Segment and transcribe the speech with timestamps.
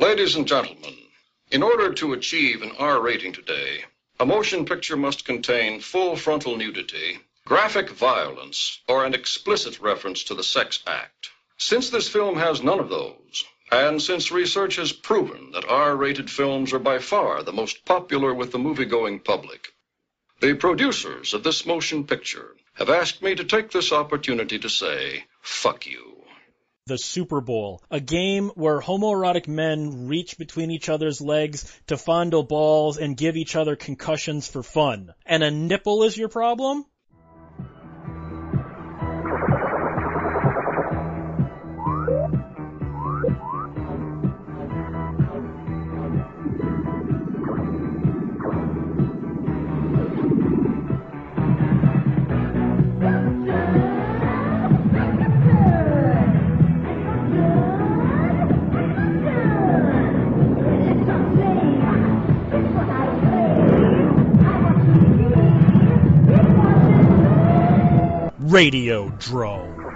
[0.00, 0.96] Ladies and gentlemen,
[1.50, 3.84] in order to achieve an R rating today,
[4.18, 10.34] a motion picture must contain full frontal nudity, graphic violence, or an explicit reference to
[10.34, 11.28] the sex act.
[11.58, 16.30] Since this film has none of those, and since research has proven that R rated
[16.30, 19.68] films are by far the most popular with the movie going public,
[20.40, 25.24] the producers of this motion picture have asked me to take this opportunity to say,
[25.42, 26.19] fuck you.
[26.90, 32.42] The Super Bowl, a game where homoerotic men reach between each other's legs to fondle
[32.42, 35.14] balls and give each other concussions for fun.
[35.24, 36.84] And a nipple is your problem?
[68.50, 69.86] Radio Drome.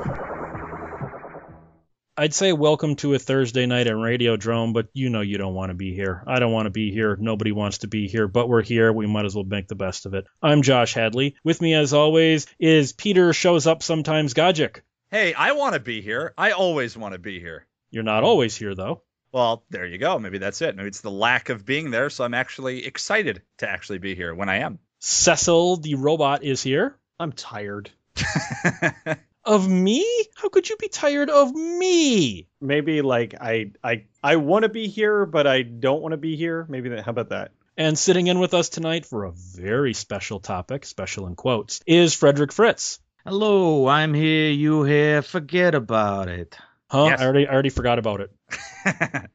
[2.16, 5.54] I'd say welcome to a Thursday night at Radio Drome, but you know you don't
[5.54, 6.22] want to be here.
[6.24, 7.16] I don't want to be here.
[7.18, 8.92] Nobody wants to be here, but we're here.
[8.92, 10.26] We might as well make the best of it.
[10.40, 11.34] I'm Josh Hadley.
[11.42, 14.82] With me, as always, is Peter Shows Up Sometimes Gajic.
[15.10, 16.32] Hey, I want to be here.
[16.38, 17.66] I always want to be here.
[17.90, 19.02] You're not always here, though.
[19.32, 20.20] Well, there you go.
[20.20, 20.76] Maybe that's it.
[20.76, 24.32] Maybe it's the lack of being there, so I'm actually excited to actually be here
[24.32, 24.78] when I am.
[25.00, 26.96] Cecil the robot is here.
[27.18, 27.90] I'm tired.
[29.46, 30.06] Of me?
[30.36, 32.48] How could you be tired of me?
[32.62, 36.34] Maybe like I I I want to be here, but I don't want to be
[36.34, 36.64] here.
[36.66, 37.04] Maybe that.
[37.04, 37.50] How about that?
[37.76, 42.14] And sitting in with us tonight for a very special topic, special in quotes, is
[42.14, 43.00] Frederick Fritz.
[43.26, 46.56] Hello, I'm here, you here, forget about it.
[46.88, 47.08] Huh?
[47.10, 47.20] Yes.
[47.20, 48.30] I already I already forgot about it.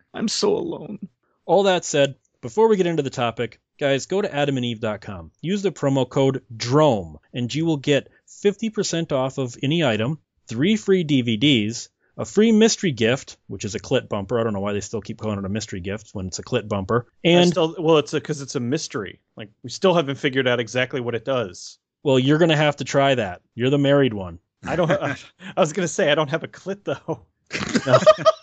[0.14, 1.08] I'm so alone.
[1.46, 5.32] All that said, before we get into the topic, guys, go to adamandeve.com.
[5.42, 10.76] Use the promo code DROME, and you will get 50% off of any item, three
[10.76, 14.40] free DVDs, a free mystery gift, which is a clit bumper.
[14.40, 16.44] I don't know why they still keep calling it a mystery gift when it's a
[16.44, 17.08] clit bumper.
[17.24, 19.22] And, still, well, it's because it's a mystery.
[19.38, 21.80] Like we still haven't figured out exactly what it does.
[22.04, 23.42] well, you're going to have to try that.
[23.56, 24.40] You're the married one.
[24.66, 24.92] I don't.
[24.92, 25.16] I,
[25.58, 27.26] I was gonna say I don't have a clit though.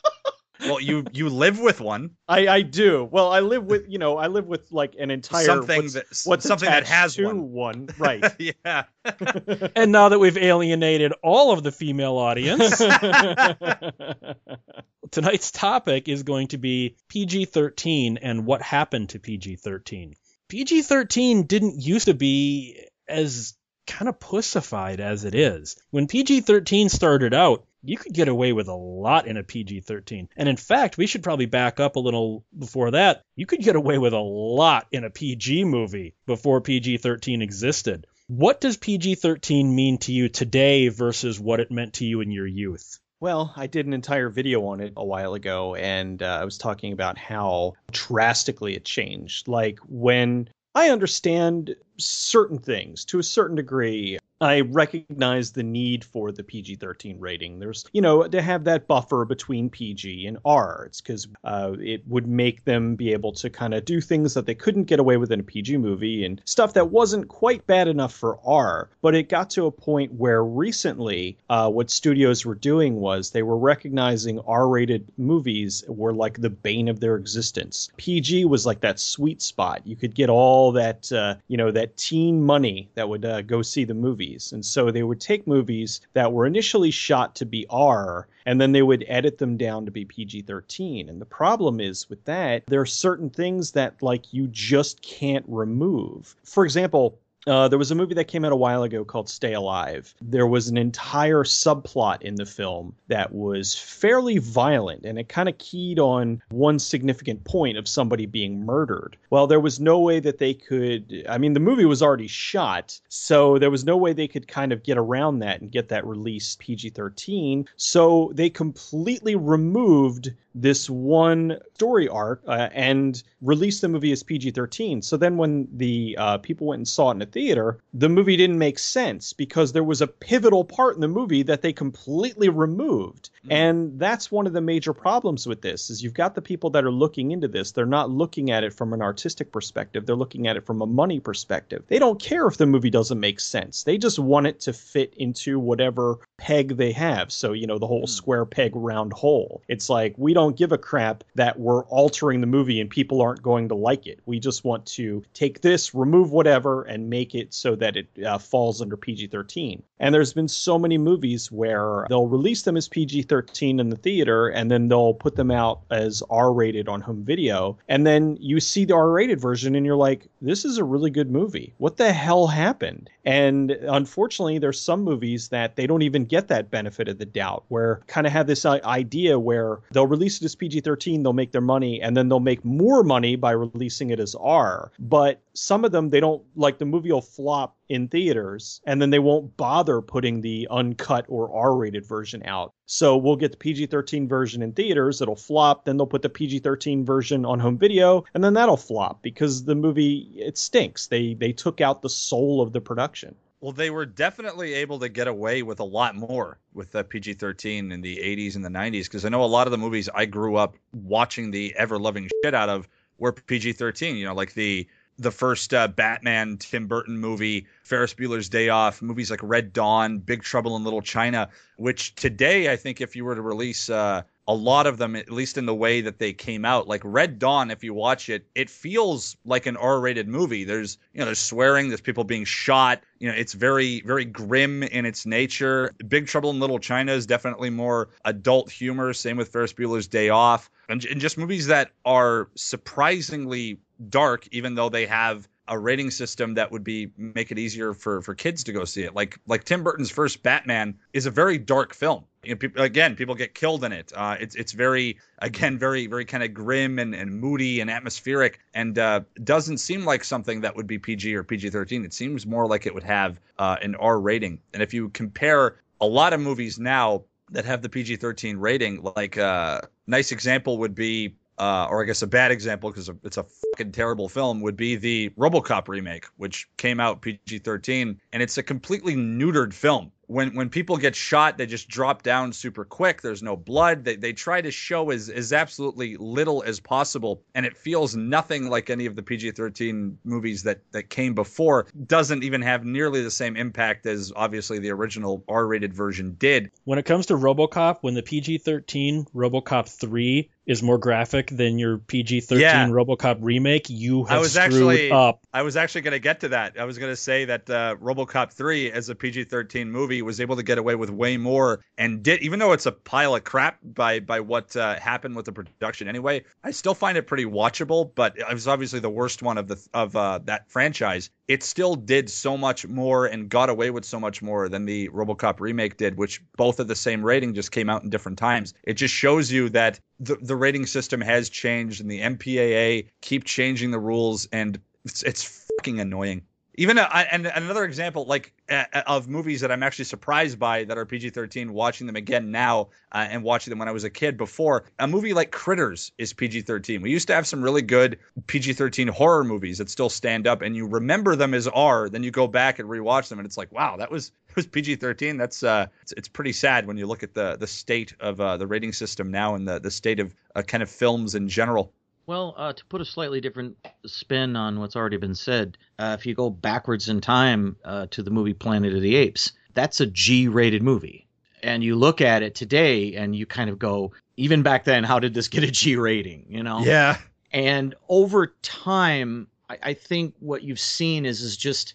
[0.67, 2.17] well, you you live with one.
[2.29, 3.05] I I do.
[3.05, 6.05] Well, I live with you know I live with like an entire something what's, that
[6.25, 7.53] what's something that has to one.
[7.53, 7.89] one.
[7.99, 8.25] Right.
[8.39, 8.85] yeah.
[9.77, 12.79] And now that we've alienated all of the female audience,
[15.11, 20.15] tonight's topic is going to be PG 13 and what happened to PG 13.
[20.49, 23.55] PG 13 didn't used to be as
[23.87, 25.77] kind of pussified as it is.
[25.91, 29.81] When PG 13 started out, you could get away with a lot in a PG
[29.81, 30.29] 13.
[30.37, 33.23] And in fact, we should probably back up a little before that.
[33.35, 38.07] You could get away with a lot in a PG movie before PG 13 existed.
[38.29, 42.31] What does PG 13 mean to you today versus what it meant to you in
[42.31, 42.99] your youth?
[43.21, 46.59] Well, I did an entire video on it a while ago, and uh, I was
[46.59, 49.49] talking about how drastically it changed.
[49.49, 54.19] Like when I understand certain things to a certain degree.
[54.41, 57.59] I recognize the need for the PG 13 rating.
[57.59, 60.85] There's, you know, to have that buffer between PG and R.
[60.87, 64.45] It's because uh, it would make them be able to kind of do things that
[64.45, 67.89] they couldn't get away with in a PG movie and stuff that wasn't quite bad
[67.89, 68.91] enough for R.
[69.01, 73.43] But it got to a point where recently uh, what studios were doing was they
[73.43, 77.89] were recognizing R rated movies were like the bane of their existence.
[77.97, 79.81] PG was like that sweet spot.
[79.87, 83.63] You could get all that, uh, you know, that teen money that would uh, go
[83.63, 83.95] see the
[84.27, 84.53] movies.
[84.53, 88.73] And so they would take movies that were initially shot to be R and then
[88.73, 91.09] they would edit them down to be PG 13.
[91.09, 95.45] And the problem is with that, there are certain things that like you just can't
[95.49, 96.35] remove.
[96.45, 99.55] For example, uh, there was a movie that came out a while ago called Stay
[99.55, 100.15] Alive.
[100.21, 105.49] There was an entire subplot in the film that was fairly violent, and it kind
[105.49, 109.17] of keyed on one significant point of somebody being murdered.
[109.31, 111.25] Well, there was no way that they could.
[111.29, 114.73] I mean, the movie was already shot, so there was no way they could kind
[114.73, 117.69] of get around that and get that released PG 13.
[117.77, 124.53] So they completely removed this one story arc uh, and released the movie as PG
[124.53, 125.03] 13.
[125.03, 128.35] So then when the uh, people went and saw it in a theater, the movie
[128.35, 132.49] didn't make sense because there was a pivotal part in the movie that they completely
[132.49, 133.29] removed.
[133.45, 133.53] Mm.
[133.53, 136.85] And that's one of the major problems with this is you've got the people that
[136.85, 137.73] are looking into this.
[137.73, 140.07] They're not looking at it from an artistic perspective.
[140.07, 141.85] They're looking at it from a money perspective.
[141.89, 143.83] They don't care if the movie doesn't make sense.
[143.83, 147.31] They just want it to fit into whatever peg they have.
[147.31, 149.63] So, you know, the whole square peg round hole.
[149.69, 153.43] It's like we don't give a crap that we're altering the movie and people aren't
[153.43, 154.21] going to like it.
[154.25, 158.39] We just want to take this, remove whatever, and make it so that it uh,
[158.39, 159.83] falls under PG 13.
[159.99, 163.97] And there's been so many movies where they'll release them as PG 13 in the
[163.97, 167.79] theater and then they'll put them out as R rated on home video.
[167.89, 171.11] And then you see the R rated version and you're like, this is a really
[171.11, 171.75] good movie.
[171.79, 173.11] What the hell happened?
[173.27, 177.65] And unfortunately, there's some movies that they don't even get that benefit of the doubt,
[177.69, 181.51] where kind of have this idea where they'll release it as PG 13, they'll make
[181.51, 184.93] their money, and then they'll make more money by releasing it as R.
[185.01, 189.11] But some of them, they don't like the movie will flop in theaters and then
[189.11, 192.73] they won't bother putting the uncut or R rated version out.
[192.87, 196.29] So we'll get the PG 13 version in theaters, it'll flop, then they'll put the
[196.29, 201.07] PG 13 version on home video, and then that'll flop because the movie it stinks.
[201.09, 203.35] They they took out the soul of the production.
[203.61, 207.35] Well, they were definitely able to get away with a lot more with the PG
[207.35, 210.09] 13 in the 80s and the 90s because I know a lot of the movies
[210.15, 212.87] I grew up watching the ever loving shit out of
[213.19, 214.17] were PG 13.
[214.17, 214.87] You know, like the
[215.19, 220.19] the first uh, Batman Tim Burton movie, Ferris Bueller's Day Off, movies like Red Dawn,
[220.19, 224.23] Big Trouble in Little China, which today I think if you were to release uh,
[224.49, 227.39] a lot of them, at least in the way that they came out, like Red
[227.39, 230.65] Dawn, if you watch it, it feels like an R-rated movie.
[230.65, 233.03] There's you know there's swearing, there's people being shot.
[233.19, 235.93] You know, it's very very grim in its nature.
[236.07, 239.13] Big Trouble in Little China is definitely more adult humor.
[239.13, 243.79] Same with Ferris Bueller's Day Off, and, and just movies that are surprisingly
[244.09, 248.23] dark, even though they have a rating system that would be make it easier for
[248.23, 249.15] for kids to go see it.
[249.15, 252.25] Like like Tim Burton's first Batman is a very dark film.
[252.45, 254.13] You know, people, again, people get killed in it.
[254.15, 258.61] Uh, it's it's very again very very kind of grim and, and moody and atmospheric,
[258.75, 262.05] and uh, doesn't seem like something that would be PG or PG thirteen.
[262.05, 264.61] It seems more like it would have uh, an R rating.
[264.73, 269.03] And if you compare a lot of movies now that have the PG thirteen rating,
[269.17, 273.37] like uh, nice example would be uh, or I guess a bad example because it's
[273.37, 278.59] a fucking terrible film, would be the RoboCop remake, which came out PG-13, and it's
[278.59, 280.13] a completely neutered film.
[280.29, 283.23] When when people get shot, they just drop down super quick.
[283.23, 284.05] There's no blood.
[284.05, 288.69] They they try to show as as absolutely little as possible, and it feels nothing
[288.69, 291.87] like any of the PG-13 movies that that came before.
[292.07, 296.73] Doesn't even have nearly the same impact as obviously the original R-rated version did.
[296.83, 301.99] When it comes to RoboCop, when the PG-13 RoboCop 3 is more graphic than your
[301.99, 302.89] PG-13 Yeah.
[302.89, 305.41] RoboCop remake, you have I was screwed actually up.
[305.53, 306.79] I was actually going to get to that.
[306.79, 310.57] I was going to say that uh, RoboCop 3 as a PG-13 movie was able
[310.57, 313.79] to get away with way more and did even though it's a pile of crap
[313.83, 316.45] by by what uh, happened with the production anyway.
[316.65, 319.89] I still find it pretty watchable, but it was obviously the worst one of the
[319.95, 321.31] of uh, that franchise.
[321.49, 325.09] It still did so much more and got away with so much more than the
[325.11, 328.75] RoboCop remake did, which both of the same rating just came out in different times.
[328.83, 333.45] It just shows you that the, the rating system has changed and the MPAA keep
[333.45, 336.43] changing the rules and it's, it's fucking annoying.
[336.79, 340.99] Even uh, and another example, like uh, of movies that I'm actually surprised by that
[340.99, 344.37] are PG-13, watching them again now uh, and watching them when I was a kid
[344.37, 344.85] before.
[344.99, 347.01] A movie like Critters is PG-13.
[347.01, 350.77] We used to have some really good PG-13 horror movies that still stand up, and
[350.77, 352.11] you remember them as R.
[352.11, 354.67] Then you go back and rewatch them, and it's like, wow, that was it was
[354.67, 355.39] PG-13.
[355.39, 358.59] That's uh, it's, it's pretty sad when you look at the the state of uh,
[358.59, 361.93] the rating system now and the the state of uh, kind of films in general.
[362.27, 366.27] Well, uh, to put a slightly different spin on what's already been said, uh, if
[366.27, 370.07] you go backwards in time uh, to the movie Planet of the Apes, that's a
[370.07, 371.29] G rated movie.
[371.63, 375.21] And you look at it today and you kind of go, even back then, how
[375.21, 376.47] did this get a G rating?
[376.49, 376.81] You know?
[376.81, 377.19] Yeah.
[377.53, 381.95] And over time, I, I think what you've seen is is just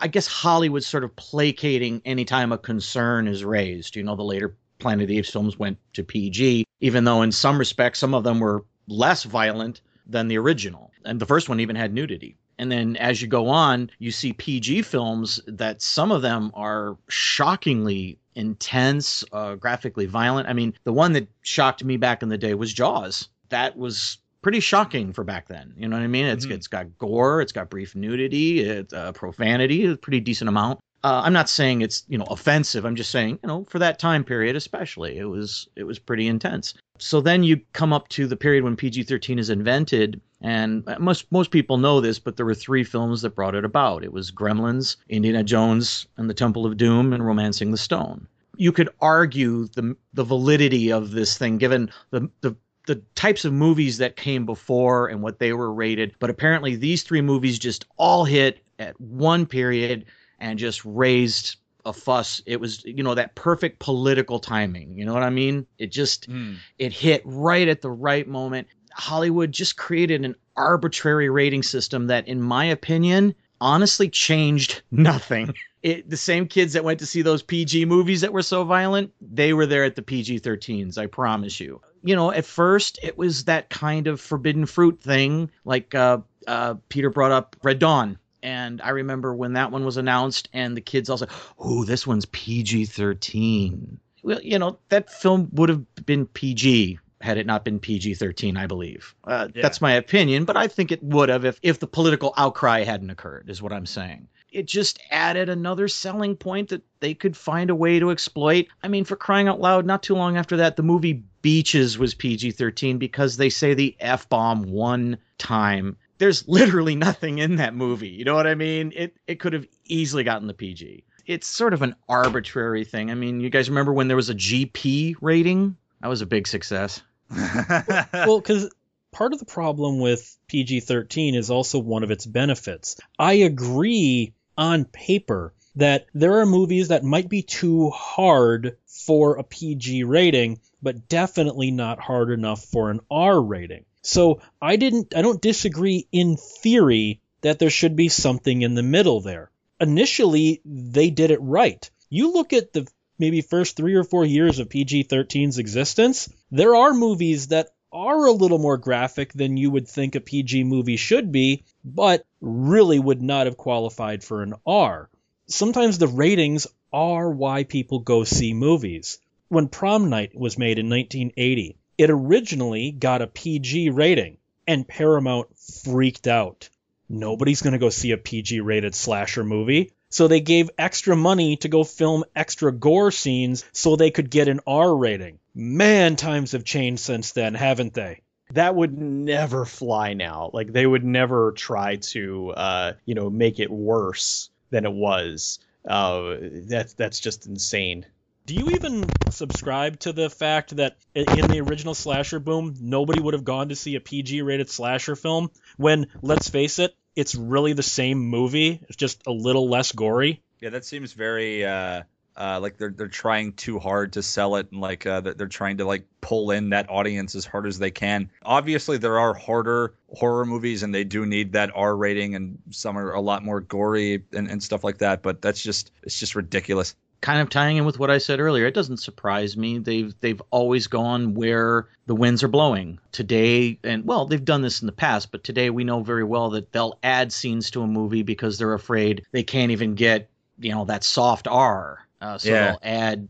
[0.00, 3.96] I guess Hollywood sort of placating anytime a concern is raised.
[3.96, 7.32] You know, the later Planet of the Apes films went to PG, even though in
[7.32, 10.90] some respects some of them were less violent than the original.
[11.04, 12.36] And the first one even had nudity.
[12.58, 16.96] And then as you go on, you see PG films that some of them are
[17.08, 20.48] shockingly intense, uh, graphically violent.
[20.48, 23.28] I mean, the one that shocked me back in the day was Jaws.
[23.50, 25.74] That was pretty shocking for back then.
[25.76, 26.26] You know what I mean?
[26.26, 26.52] It's Mhm.
[26.52, 30.80] it's got gore, it's got brief nudity, it's uh, profanity, a pretty decent amount.
[31.04, 32.84] Uh, I'm not saying it's you know offensive.
[32.84, 36.26] I'm just saying you know for that time period, especially, it was it was pretty
[36.26, 36.74] intense.
[36.98, 41.52] So then you come up to the period when PG-13 is invented, And most most
[41.52, 44.02] people know this, but there were three films that brought it about.
[44.02, 48.26] It was Gremlins, Indiana Jones and the Temple of Doom, and Romancing the Stone.
[48.56, 52.56] You could argue the the validity of this thing given the the
[52.88, 57.02] the types of movies that came before and what they were rated, but apparently these
[57.02, 60.06] three movies just all hit at one period
[60.38, 62.42] and just raised a fuss.
[62.46, 64.96] It was, you know, that perfect political timing.
[64.98, 65.66] You know what I mean?
[65.78, 66.56] It just Mm.
[66.78, 68.68] it hit right at the right moment.
[68.92, 75.54] Hollywood just created an arbitrary rating system that, in my opinion, honestly changed nothing.
[75.82, 79.12] It, the same kids that went to see those PG movies that were so violent,
[79.20, 81.80] they were there at the PG 13s, I promise you.
[82.02, 86.18] You know, at first it was that kind of forbidden fruit thing, like uh,
[86.48, 88.18] uh, Peter brought up Red Dawn.
[88.42, 92.06] And I remember when that one was announced, and the kids all said, Oh, this
[92.06, 93.98] one's PG 13.
[94.22, 98.56] Well, you know, that film would have been PG had it not been PG 13,
[98.56, 99.14] I believe.
[99.24, 99.62] Uh, Yeah.
[99.62, 103.10] That's my opinion, but I think it would have if, if the political outcry hadn't
[103.10, 104.28] occurred, is what I'm saying.
[104.50, 108.66] It just added another selling point that they could find a way to exploit.
[108.82, 112.14] I mean, for crying out loud, not too long after that, the movie Beaches was
[112.14, 115.96] PG 13 because they say the F bomb one time.
[116.18, 118.08] There's literally nothing in that movie.
[118.08, 118.92] You know what I mean?
[118.94, 121.04] It, it could have easily gotten the PG.
[121.26, 123.10] It's sort of an arbitrary thing.
[123.10, 125.76] I mean, you guys remember when there was a GP rating?
[126.00, 127.02] That was a big success.
[127.30, 128.70] well, because
[129.12, 132.96] part of the problem with PG 13 is also one of its benefits.
[133.18, 139.44] I agree on paper that there are movies that might be too hard for a
[139.44, 143.84] PG rating, but definitely not hard enough for an R rating.
[144.02, 148.82] So I didn't, I don't disagree in theory that there should be something in the
[148.82, 149.50] middle there.
[149.80, 151.88] Initially, they did it right.
[152.10, 152.86] You look at the
[153.18, 158.26] maybe first three or four years of PG 13's existence, there are movies that are
[158.26, 162.98] a little more graphic than you would think a PG movie should be, but really
[162.98, 165.10] would not have qualified for an R.
[165.46, 169.18] Sometimes the ratings are why people go see movies.
[169.48, 175.48] When Prom Night was made in 1980, it originally got a PG rating, and Paramount
[175.84, 176.68] freaked out.
[177.08, 179.92] Nobody's going to go see a PG rated slasher movie.
[180.10, 184.48] So they gave extra money to go film extra gore scenes so they could get
[184.48, 185.38] an R rating.
[185.54, 188.22] Man, times have changed since then, haven't they?
[188.52, 190.50] that would never fly now.
[190.52, 195.58] Like they would never try to, uh, you know, make it worse than it was.
[195.86, 198.06] Uh, that's that's just insane.
[198.48, 203.34] Do you even subscribe to the fact that in the original slasher boom, nobody would
[203.34, 207.74] have gone to see a PG rated slasher film when, let's face it, it's really
[207.74, 210.40] the same movie, it's just a little less gory?
[210.60, 212.04] Yeah, that seems very uh,
[212.38, 215.76] uh, like they're they're trying too hard to sell it, and like uh, they're, trying
[215.76, 218.30] to like pull in that audience as hard as they can.
[218.42, 222.96] Obviously, there are harder horror movies, and they do need that R rating, and some
[222.96, 225.20] are a lot more gory and, and stuff like that.
[225.20, 226.94] But that's just it's just ridiculous.
[227.20, 229.78] Kind of tying in with what I said earlier, it doesn't surprise me.
[229.78, 232.98] They've they've always gone where the winds are blowing.
[233.12, 236.50] Today, and well, they've done this in the past, but today we know very well
[236.50, 240.72] that they'll add scenes to a movie because they're afraid they can't even get you
[240.72, 242.06] know that soft R.
[242.20, 242.70] Uh, so Yeah.
[242.70, 243.28] they'll add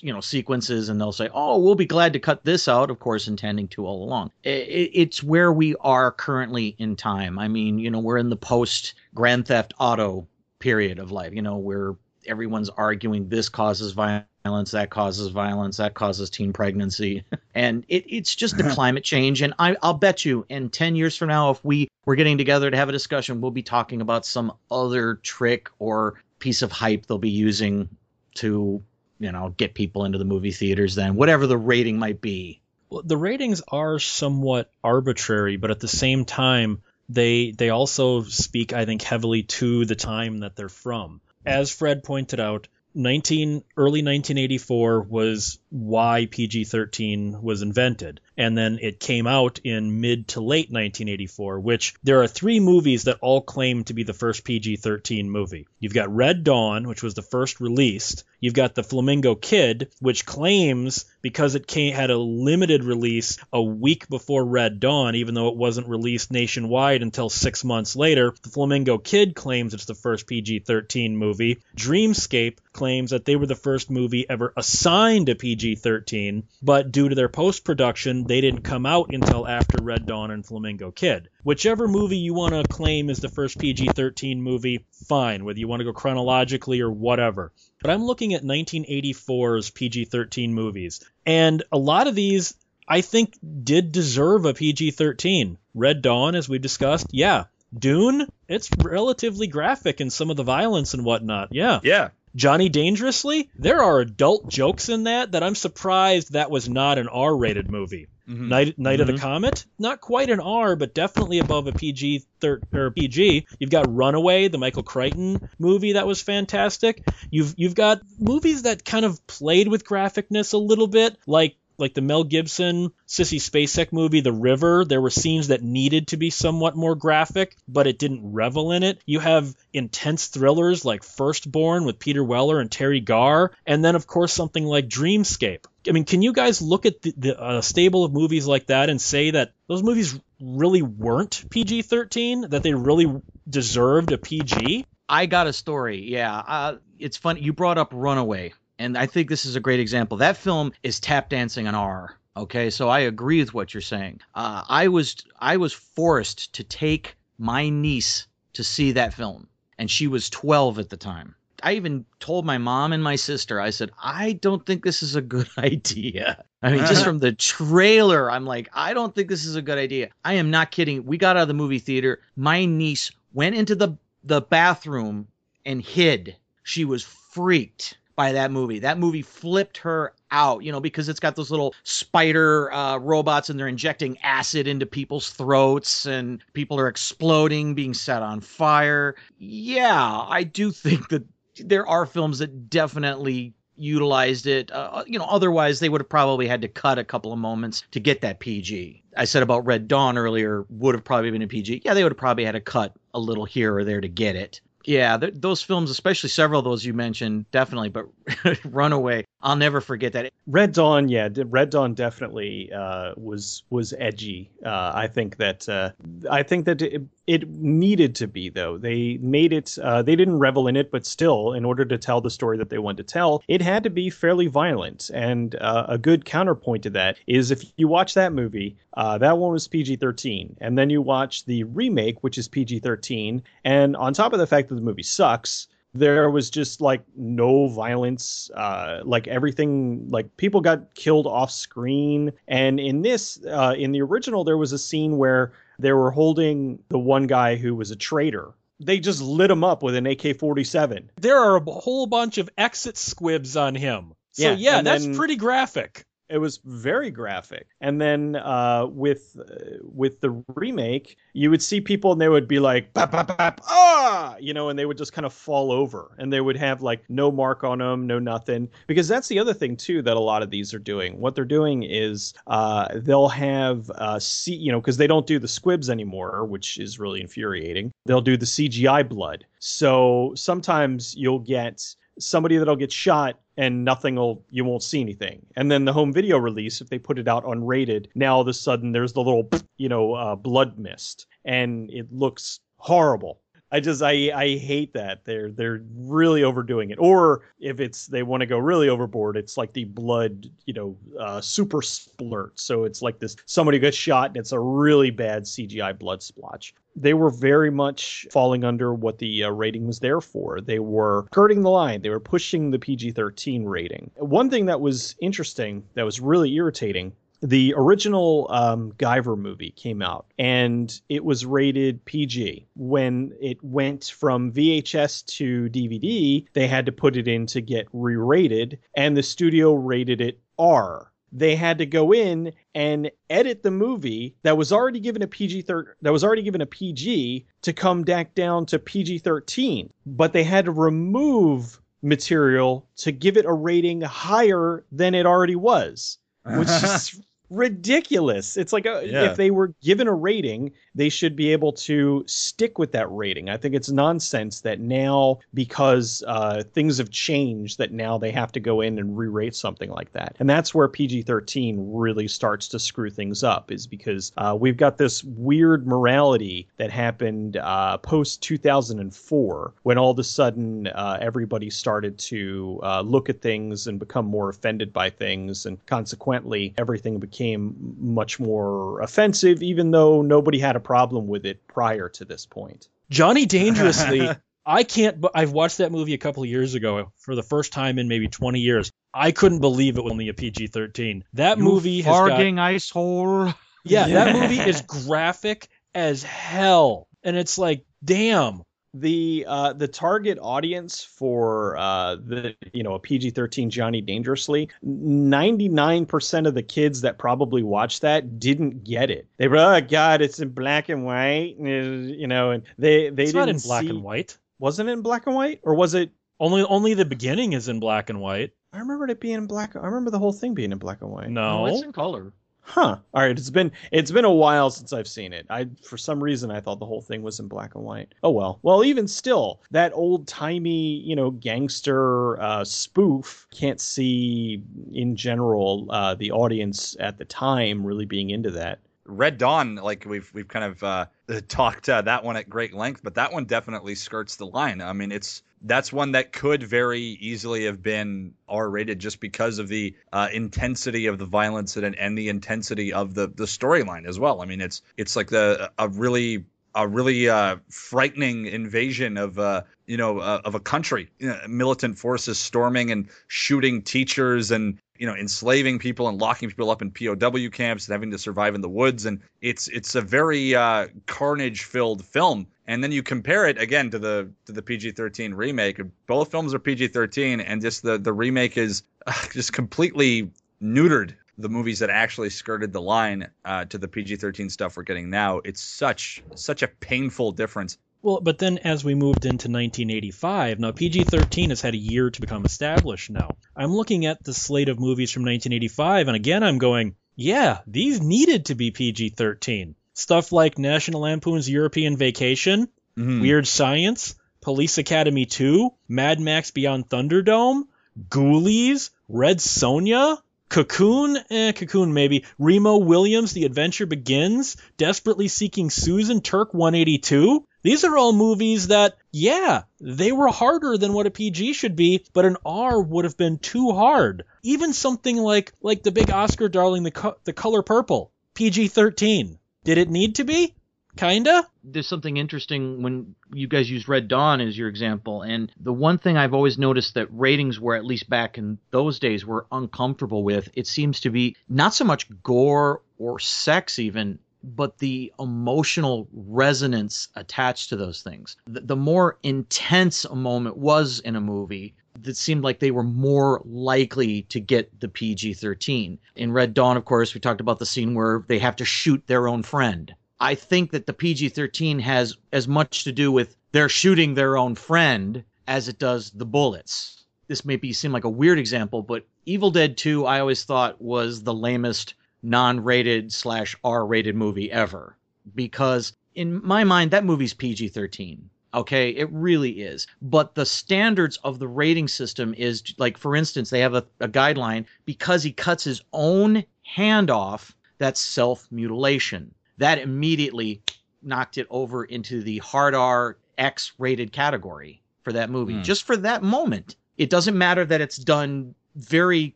[0.00, 2.98] you know sequences and they'll say oh we'll be glad to cut this out of
[2.98, 7.90] course intending to all along it's where we are currently in time i mean you
[7.90, 10.26] know we're in the post grand theft auto
[10.58, 11.94] period of life you know where
[12.28, 18.34] everyone's arguing this causes violence, that causes violence, that causes teen pregnancy, and it, it's
[18.34, 19.42] just the climate change.
[19.42, 22.70] And I, I'll bet you, in ten years from now, if we were getting together
[22.70, 27.06] to have a discussion, we'll be talking about some other trick or piece of hype
[27.06, 27.88] they'll be using
[28.36, 28.82] to,
[29.18, 30.94] you know, get people into the movie theaters.
[30.94, 32.60] Then whatever the rating might be.
[32.90, 38.72] Well, the ratings are somewhat arbitrary, but at the same time, they they also speak,
[38.72, 41.20] I think, heavily to the time that they're from.
[41.48, 49.00] As Fred pointed out, 19 early 1984 was why PG-13 was invented, and then it
[49.00, 51.60] came out in mid to late 1984.
[51.60, 55.66] Which there are three movies that all claim to be the first PG-13 movie.
[55.80, 58.24] You've got Red Dawn, which was the first released.
[58.40, 63.60] You've got the Flamingo Kid, which claims because it came, had a limited release a
[63.60, 68.32] week before Red Dawn, even though it wasn't released nationwide until six months later.
[68.42, 71.58] The Flamingo Kid claims it's the first PG 13 movie.
[71.76, 77.08] Dreamscape claims that they were the first movie ever assigned a PG 13, but due
[77.08, 81.28] to their post production, they didn't come out until after Red Dawn and Flamingo Kid.
[81.42, 85.68] Whichever movie you want to claim is the first PG 13 movie, fine, whether you
[85.68, 87.52] want to go chronologically or whatever.
[87.80, 92.54] But I'm looking at 1984's PG 13 movies, and a lot of these
[92.86, 95.58] I think did deserve a PG 13.
[95.74, 97.44] Red Dawn, as we've discussed, yeah.
[97.76, 101.48] Dune, it's relatively graphic in some of the violence and whatnot.
[101.52, 101.80] Yeah.
[101.82, 102.08] Yeah.
[102.34, 107.08] Johnny Dangerously, there are adult jokes in that that I'm surprised that was not an
[107.08, 108.08] R-rated movie.
[108.28, 108.48] Mhm.
[108.48, 112.60] Night Night of the Comet, not quite an R, but definitely above a PG thir-
[112.74, 113.46] or PG.
[113.58, 117.02] You've got Runaway, the Michael Crichton movie that was fantastic.
[117.30, 121.94] You've you've got movies that kind of played with graphicness a little bit, like like
[121.94, 124.84] the Mel Gibson Sissy Spacek movie The River.
[124.84, 128.82] There were scenes that needed to be somewhat more graphic, but it didn't revel in
[128.82, 128.98] it.
[129.06, 134.08] You have intense thrillers like Firstborn with Peter Weller and Teri Garr, and then of
[134.08, 135.66] course something like Dreamscape.
[135.88, 138.90] I mean, can you guys look at the, the uh, stable of movies like that
[138.90, 142.50] and say that those movies really weren't PG-13?
[142.50, 144.84] That they really deserved a PG?
[145.08, 146.02] I got a story.
[146.02, 147.40] Yeah, uh, it's funny.
[147.40, 150.18] You brought up Runaway, and I think this is a great example.
[150.18, 152.14] That film is tap dancing on R.
[152.36, 154.20] Okay, so I agree with what you're saying.
[154.34, 159.90] Uh, I was I was forced to take my niece to see that film, and
[159.90, 161.34] she was 12 at the time.
[161.62, 163.60] I even told my mom and my sister.
[163.60, 166.44] I said, I don't think this is a good idea.
[166.62, 169.78] I mean, just from the trailer, I'm like, I don't think this is a good
[169.78, 170.10] idea.
[170.24, 171.04] I am not kidding.
[171.04, 172.20] We got out of the movie theater.
[172.36, 175.28] My niece went into the the bathroom
[175.64, 176.36] and hid.
[176.64, 178.80] She was freaked by that movie.
[178.80, 183.48] That movie flipped her out, you know, because it's got those little spider uh, robots
[183.48, 189.14] and they're injecting acid into people's throats and people are exploding, being set on fire.
[189.38, 191.24] Yeah, I do think that
[191.64, 194.70] there are films that definitely utilized it.
[194.70, 197.84] Uh, you know, otherwise they would have probably had to cut a couple of moments
[197.92, 199.04] to get that PG.
[199.16, 201.82] I said about Red Dawn earlier would have probably been a PG.
[201.84, 204.36] Yeah, they would have probably had to cut a little here or there to get
[204.36, 204.60] it.
[204.84, 207.90] Yeah, th- those films, especially several of those you mentioned, definitely.
[207.90, 208.06] But
[208.64, 210.32] Runaway, I'll never forget that.
[210.48, 214.50] Red Dawn, yeah, Red Dawn definitely uh, was was edgy.
[214.64, 215.92] Uh, I think that uh,
[216.28, 218.78] I think that it, it needed to be though.
[218.78, 219.78] They made it.
[219.80, 222.70] Uh, they didn't revel in it, but still, in order to tell the story that
[222.70, 225.08] they wanted to tell, it had to be fairly violent.
[225.14, 229.38] And uh, a good counterpoint to that is if you watch that movie, uh, that
[229.38, 234.32] one was PG-13, and then you watch the remake, which is PG-13, and on top
[234.32, 235.68] of the fact that the movie sucks
[235.98, 242.32] there was just like no violence uh like everything like people got killed off screen
[242.46, 246.78] and in this uh in the original there was a scene where they were holding
[246.88, 248.50] the one guy who was a traitor
[248.80, 252.96] they just lit him up with an AK-47 There are a whole bunch of exit
[252.96, 254.14] squibs on him.
[254.32, 256.04] So Yeah, yeah, that's then- pretty graphic.
[256.28, 257.68] It was very graphic.
[257.80, 262.48] And then uh with uh, with the remake you would see people and they would
[262.48, 264.36] be like bap, bap, bap, ah!
[264.38, 267.02] You know and they would just kind of fall over and they would have like
[267.08, 268.68] no mark on them no nothing.
[268.86, 271.18] Because that's the other thing too that a lot of these are doing.
[271.18, 275.48] What they're doing is uh they'll have uh you know because they don't do the
[275.48, 277.92] squibs anymore which is really infuriating.
[278.06, 279.44] They'll do the cgi blood.
[279.60, 281.82] So sometimes you'll get
[282.18, 285.44] somebody that'll get shot and nothing will you won't see anything.
[285.56, 288.48] And then the home video release if they put it out unrated now all of
[288.48, 291.26] a sudden there's the little you know uh, blood mist.
[291.44, 293.40] And it looks horrible
[293.72, 298.22] i just i i hate that they're they're really overdoing it or if it's they
[298.22, 302.84] want to go really overboard it's like the blood you know uh, super splurt so
[302.84, 307.14] it's like this somebody gets shot and it's a really bad cgi blood splotch they
[307.14, 310.60] were very much falling under what the uh, rating was there for.
[310.60, 312.02] They were skirting the line.
[312.02, 314.10] They were pushing the PG 13 rating.
[314.16, 320.02] One thing that was interesting, that was really irritating, the original um, Guyver movie came
[320.02, 322.66] out and it was rated PG.
[322.74, 327.86] When it went from VHS to DVD, they had to put it in to get
[327.92, 333.62] re rated, and the studio rated it R they had to go in and edit
[333.62, 337.46] the movie that was already given a PG thir- that was already given a PG
[337.62, 343.36] to come back down to PG thirteen, but they had to remove material to give
[343.36, 347.20] it a rating higher than it already was, which is
[347.50, 348.56] ridiculous.
[348.56, 349.30] It's like uh, a, Yeah.
[349.30, 353.48] if they were given a rating, they should be able to stick with that rating.
[353.48, 358.50] I think it's nonsense that now because uh, things have changed, that now they have
[358.52, 360.34] to go in and re-rate something like that.
[360.40, 364.98] And that's where PG-13 really starts to screw things up, is because uh, we've got
[364.98, 371.70] this weird morality that happened uh, post 2004 when all of a sudden uh, everybody
[371.70, 377.20] started to uh, look at things and become more offended by things, and consequently everything
[377.20, 382.46] became much more offensive, even though nobody had a problem with it prior to this
[382.46, 382.88] point.
[383.10, 384.26] Johnny Dangerously,
[384.66, 385.20] I can't.
[385.20, 388.08] But I've watched that movie a couple of years ago for the first time in
[388.08, 388.90] maybe 20 years.
[389.12, 391.24] I couldn't believe it was only a PG-13.
[391.34, 393.52] That You movie has got farting ice hole.
[393.84, 397.06] Yeah, that movie is graphic as hell.
[397.22, 398.62] And it's like, damn.
[398.94, 406.46] The uh, the target audience for uh, the you know a PG-13 Johnny Dangerously, 99%
[406.46, 409.28] of the kids that probably watched that didn't get it.
[409.36, 413.32] They were oh god, it's in black and white, you know, and they they It's
[413.32, 414.36] didn't not in black see- and white.
[414.58, 416.10] Wasn't it in black and white, or was it?
[416.40, 418.52] Only only the beginning is in black and white.
[418.72, 419.74] I remember it being in black.
[419.76, 421.30] I remember the whole thing being in black and white.
[421.30, 421.66] No.
[421.66, 422.32] it's in color.
[422.68, 422.98] Huh.
[423.14, 423.30] All right.
[423.30, 425.46] It's been it's been a while since I've seen it.
[425.48, 428.14] I for some reason I thought the whole thing was in black and white.
[428.22, 428.58] Oh well.
[428.62, 435.86] Well, even still, that old timey you know gangster uh, spoof can't see in general
[435.88, 438.80] uh, the audience at the time really being into that.
[439.06, 441.06] Red Dawn, like we've we've kind of uh,
[441.48, 444.82] talked uh, that one at great length, but that one definitely skirts the line.
[444.82, 449.68] I mean, it's that's one that could very easily have been R-rated just because of
[449.68, 454.18] the uh, intensity of the violence and and the intensity of the the storyline as
[454.18, 454.42] well.
[454.42, 456.44] I mean, it's it's like the a really
[456.78, 461.38] a really uh, frightening invasion of uh, you know uh, of a country, you know,
[461.48, 466.80] militant forces storming and shooting teachers and you know enslaving people and locking people up
[466.80, 469.06] in POW camps and having to survive in the woods.
[469.06, 472.46] And it's it's a very uh, carnage filled film.
[472.68, 475.80] And then you compare it again to the to the PG-13 remake.
[476.06, 478.84] Both films are PG-13 and just the the remake is
[479.32, 480.30] just completely
[480.62, 485.08] neutered the movies that actually skirted the line uh, to the PG-13 stuff we're getting
[485.10, 490.60] now it's such such a painful difference Well, but then as we moved into 1985,
[490.60, 493.30] now PG 13 has had a year to become established now.
[493.56, 498.00] I'm looking at the slate of movies from 1985, and again, I'm going, yeah, these
[498.00, 499.74] needed to be PG 13.
[499.94, 503.20] Stuff like National Lampoon's European Vacation, Mhm.
[503.20, 507.64] Weird Science, Police Academy 2, Mad Max Beyond Thunderdome,
[508.08, 510.18] Ghoulies, Red Sonja,
[510.48, 517.44] Cocoon, eh, Cocoon maybe, Remo Williams, The Adventure Begins, Desperately Seeking Susan, Turk 182.
[517.62, 522.04] These are all movies that, yeah, they were harder than what a PG should be,
[522.12, 524.24] but an R would have been too hard.
[524.42, 529.38] Even something like like the big Oscar darling, The, Co- the Color Purple, PG-13.
[529.64, 530.54] Did it need to be?
[530.98, 531.46] Kinda.
[531.62, 535.98] there's something interesting when you guys use Red Dawn as your example, and the one
[535.98, 540.24] thing I've always noticed that ratings were at least back in those days were uncomfortable
[540.24, 540.48] with.
[540.54, 547.08] It seems to be not so much gore or sex even, but the emotional resonance
[547.14, 548.36] attached to those things.
[548.46, 552.84] The, the more intense a moment was in a movie, that seemed like they were
[552.84, 555.98] more likely to get the PG 13.
[556.16, 559.06] In Red Dawn, of course, we talked about the scene where they have to shoot
[559.06, 559.94] their own friend.
[560.20, 564.36] I think that the PG 13 has as much to do with they're shooting their
[564.36, 567.04] own friend as it does the bullets.
[567.28, 570.82] This may be seem like a weird example, but Evil Dead 2 I always thought
[570.82, 574.96] was the lamest non-rated slash R-rated movie ever
[575.36, 578.18] because in my mind that movie's PG-13.
[578.54, 579.86] Okay, it really is.
[580.02, 584.08] But the standards of the rating system is like, for instance, they have a, a
[584.08, 587.54] guideline because he cuts his own hand off.
[587.78, 589.32] That's self mutilation.
[589.58, 590.62] That immediately
[591.02, 595.54] knocked it over into the hard R X rated category for that movie.
[595.54, 595.62] Hmm.
[595.62, 596.76] Just for that moment.
[596.96, 599.34] It doesn't matter that it's done very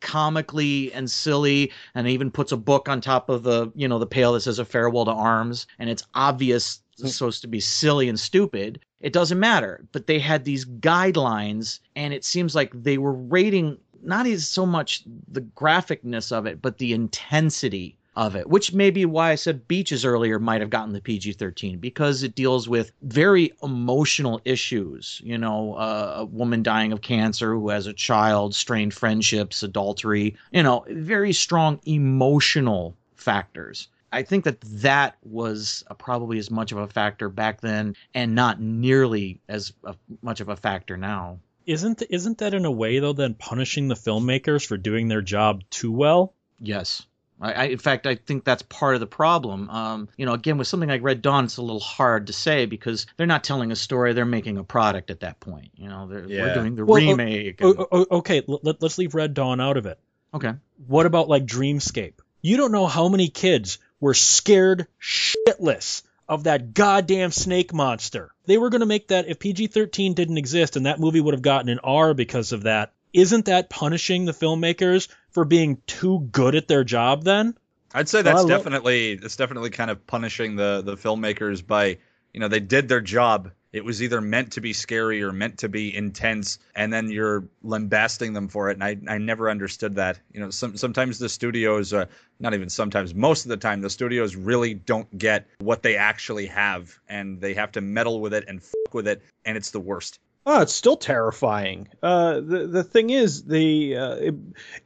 [0.00, 4.06] comically and silly and even puts a book on top of the you know the
[4.06, 8.08] pail that says a farewell to arms and it's obvious it's supposed to be silly
[8.08, 12.98] and stupid it doesn't matter but they had these guidelines and it seems like they
[12.98, 18.48] were rating not as so much the graphicness of it but the intensity of it,
[18.48, 22.22] which may be why I said Beaches earlier might have gotten the PG 13 because
[22.22, 25.20] it deals with very emotional issues.
[25.24, 30.36] You know, uh, a woman dying of cancer who has a child, strained friendships, adultery,
[30.52, 33.88] you know, very strong emotional factors.
[34.12, 38.34] I think that that was uh, probably as much of a factor back then and
[38.34, 41.38] not nearly as a, much of a factor now.
[41.64, 45.62] Isn't isn't that in a way though then punishing the filmmakers for doing their job
[45.70, 46.34] too well?
[46.60, 47.06] Yes.
[47.42, 49.68] I, I, in fact, I think that's part of the problem.
[49.68, 52.66] Um, you know, again, with something like Red Dawn, it's a little hard to say
[52.66, 55.72] because they're not telling a story; they're making a product at that point.
[55.76, 57.60] You know, they're, we're doing the Well, remake.
[57.60, 59.98] and- O- o- okay, l- let, let's leave Red Dawn out of it.
[60.32, 60.52] okay,
[60.86, 62.14] What about like Dreamscape?
[62.40, 68.32] You don't know how many kids were scared shitless of that goddamn snake monster.
[68.46, 71.34] They were going to make that if PG 13 didn't exist and that movie would
[71.34, 72.92] have gotten an R because of that.
[73.12, 77.54] Isn't that punishing the filmmakers for being too good at their job then?
[77.94, 81.98] I'd say that's I love- definitely that's definitely kind of punishing the the filmmakers by
[82.32, 83.50] you know they did their job.
[83.72, 87.48] It was either meant to be scary or meant to be intense and then you're
[87.62, 90.20] lambasting them for it and i, I never understood that.
[90.32, 92.06] You know some, sometimes the studios uh,
[92.38, 96.46] not even sometimes most of the time the studios really don't get what they actually
[96.46, 99.80] have and they have to meddle with it and fuck with it and it's the
[99.80, 101.88] worst Oh, it's still terrifying.
[102.02, 104.34] Uh, the the thing is, the uh, it,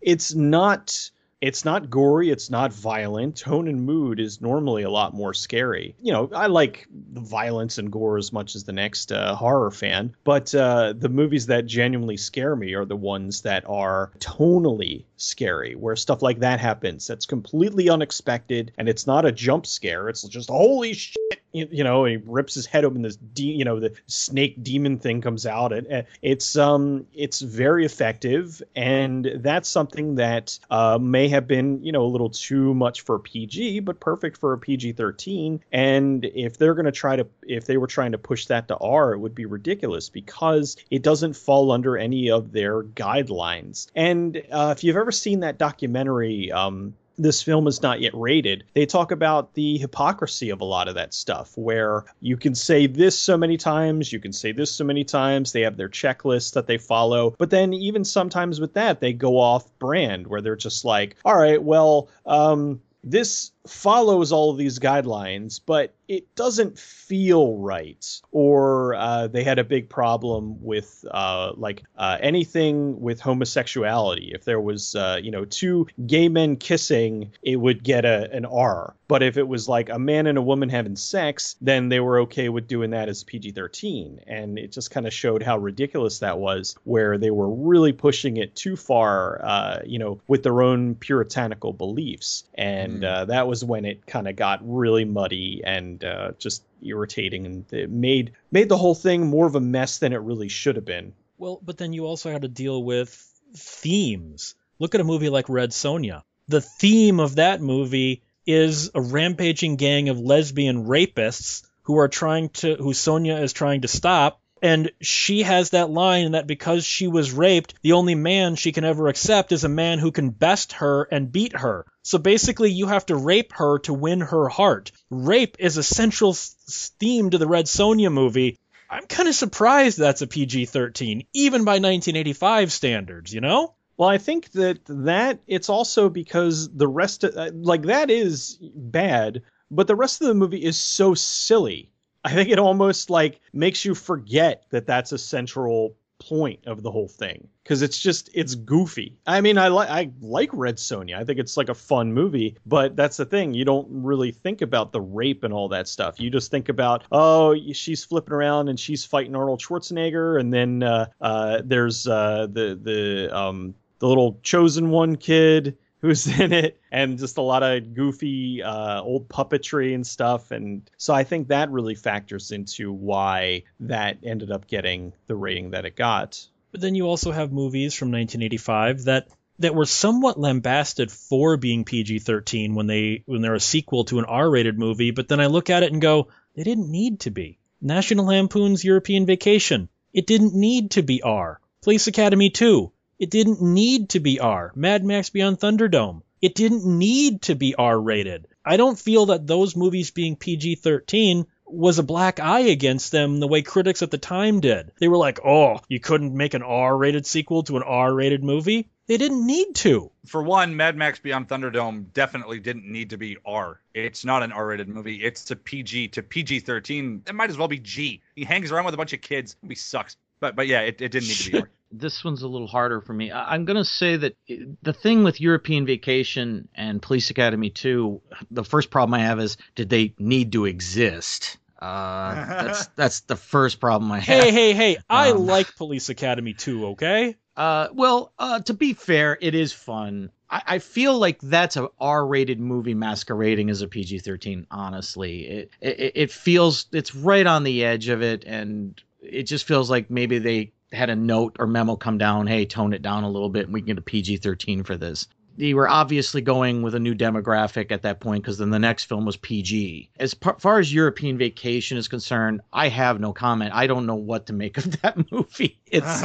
[0.02, 3.36] it's not it's not gory, it's not violent.
[3.36, 5.94] Tone and mood is normally a lot more scary.
[6.00, 9.70] You know, I like the violence and gore as much as the next uh, horror
[9.70, 15.04] fan, but uh, the movies that genuinely scare me are the ones that are tonally
[15.16, 17.06] scary, where stuff like that happens.
[17.06, 20.08] That's completely unexpected, and it's not a jump scare.
[20.08, 22.04] It's just holy shit, you, know.
[22.04, 23.02] he rips his head open.
[23.02, 25.72] This, de- you know, the snake demon thing comes out.
[25.72, 31.92] It, it's um, it's very effective, and that's something that uh, may have been, you
[31.92, 35.60] know, a little too much for PG, but perfect for a PG 13.
[35.72, 38.76] And if they're going to try to, if they were trying to push that to
[38.76, 43.88] R, it would be ridiculous because it doesn't fall under any of their guidelines.
[43.94, 48.64] And uh, if you've ever seen that documentary, um, this film is not yet rated,
[48.74, 52.86] they talk about the hypocrisy of a lot of that stuff, where you can say
[52.86, 56.54] this so many times, you can say this so many times, they have their checklist
[56.54, 60.56] that they follow, but then even sometimes with that, they go off brand, where they're
[60.56, 66.78] just like, all right, well, um, this follows all of these guidelines, but it doesn't
[66.78, 68.20] feel right.
[68.30, 74.32] Or uh, they had a big problem with uh, like uh, anything with homosexuality.
[74.34, 78.44] If there was, uh, you know, two gay men kissing, it would get a, an
[78.44, 78.94] R.
[79.08, 82.20] But if it was like a man and a woman having sex, then they were
[82.20, 84.20] okay with doing that as PG 13.
[84.26, 88.36] And it just kind of showed how ridiculous that was, where they were really pushing
[88.36, 92.44] it too far, uh, you know, with their own puritanical beliefs.
[92.54, 93.26] And mm.
[93.28, 97.90] that was when it kind of got really muddy and uh, just irritating, and it
[97.90, 101.12] made made the whole thing more of a mess than it really should have been.
[101.38, 103.10] Well, but then you also had to deal with
[103.54, 104.54] themes.
[104.78, 106.22] Look at a movie like Red Sonja.
[106.48, 112.50] The theme of that movie is a rampaging gang of lesbian rapists who are trying
[112.50, 117.08] to who Sonja is trying to stop and she has that line that because she
[117.08, 120.72] was raped, the only man she can ever accept is a man who can best
[120.74, 121.84] her and beat her.
[122.06, 124.92] So basically, you have to rape her to win her heart.
[125.10, 128.60] Rape is a central theme to the Red Sonja movie.
[128.88, 133.74] I'm kind of surprised that's a PG 13, even by 1985 standards, you know?
[133.96, 138.56] Well, I think that that it's also because the rest of uh, like that is
[138.62, 141.90] bad, but the rest of the movie is so silly
[142.26, 146.90] I think it almost like makes you forget that that's a central point of the
[146.90, 149.16] whole thing because it's just it's goofy.
[149.26, 151.16] I mean, I like I like Red Sonja.
[151.16, 153.54] I think it's like a fun movie, but that's the thing.
[153.54, 156.20] You don't really think about the rape and all that stuff.
[156.20, 160.82] You just think about oh, she's flipping around and she's fighting Arnold Schwarzenegger, and then
[160.82, 165.76] uh, uh, there's uh, the the um, the little chosen one kid
[166.06, 170.50] who's in it and just a lot of goofy uh, old puppetry and stuff.
[170.50, 175.70] And so i think that really factors into why that ended up getting the rating
[175.70, 176.46] that it got.
[176.72, 181.84] But then you also have movies from 1985 that that were somewhat lambasted for being
[181.84, 185.70] PG-13 when they when they're a sequel to an R-rated movie, but then I look
[185.70, 187.58] at it and go, they didn't need to be.
[187.80, 191.60] National Lampoon's European Vacation, it didn't need to be R.
[191.82, 194.72] Police Academy 2, it didn't need to be R.
[194.74, 196.22] Mad Max Beyond Thunderdome.
[196.42, 198.46] It didn't need to be R rated.
[198.64, 203.40] I don't feel that those movies being PG 13 was a black eye against them
[203.40, 204.92] the way critics at the time did.
[205.00, 208.44] They were like, oh, you couldn't make an R rated sequel to an R rated
[208.44, 208.90] movie?
[209.06, 210.10] They didn't need to.
[210.26, 213.80] For one, Mad Max Beyond Thunderdome definitely didn't need to be R.
[213.94, 215.22] It's not an R rated movie.
[215.22, 217.22] It's a PG to PG 13.
[217.26, 218.22] It might as well be G.
[218.34, 219.56] He hangs around with a bunch of kids.
[219.66, 220.16] He sucks.
[220.40, 221.70] But but yeah, it, it didn't need to be R.
[221.98, 223.30] this one's a little harder for me.
[223.30, 224.36] I, am going to say that
[224.82, 229.56] the thing with European Vacation and Police Academy 2, the first problem I have is
[229.74, 231.58] did they need to exist?
[231.80, 234.44] Uh, that's that's the first problem I have.
[234.44, 234.96] Hey, hey, hey!
[235.10, 236.86] I um, like Police Academy 2.
[236.88, 237.36] Okay.
[237.56, 240.30] Uh, well, uh, to be fair, it is fun.
[240.50, 244.66] I, I feel like that's a R-rated movie masquerading as a PG-13.
[244.70, 249.66] Honestly, it, it it feels it's right on the edge of it, and it just
[249.66, 253.24] feels like maybe they had a note or memo come down, hey, tone it down
[253.24, 255.26] a little bit and we can get a PG 13 for this.
[255.58, 259.04] They were obviously going with a new demographic at that point because then the next
[259.04, 260.10] film was PG.
[260.18, 263.72] As par- far as European Vacation is concerned, I have no comment.
[263.72, 265.80] I don't know what to make of that movie.
[265.86, 266.20] It's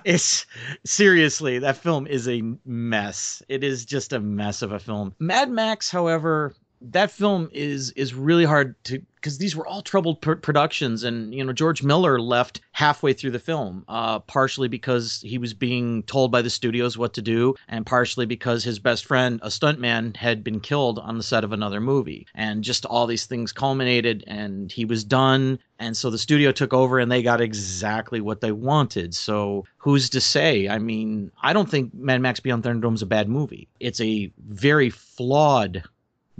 [0.04, 0.46] it's
[0.86, 3.42] seriously that film is a mess.
[3.48, 5.14] It is just a mess of a film.
[5.18, 10.20] Mad Max, however, that film is is really hard to because these were all troubled
[10.22, 15.20] pr- productions and you know george miller left halfway through the film uh, partially because
[15.20, 19.04] he was being told by the studios what to do and partially because his best
[19.04, 22.26] friend a stuntman had been killed on the set of another movie.
[22.34, 25.58] And just all these things culminated and he was done.
[25.78, 29.14] And so the studio took over and they got exactly what they wanted.
[29.14, 30.68] So who's to say?
[30.68, 33.68] I mean i don't think mad max beyond thunderdome is a bad movie.
[33.80, 35.82] It's a very flawed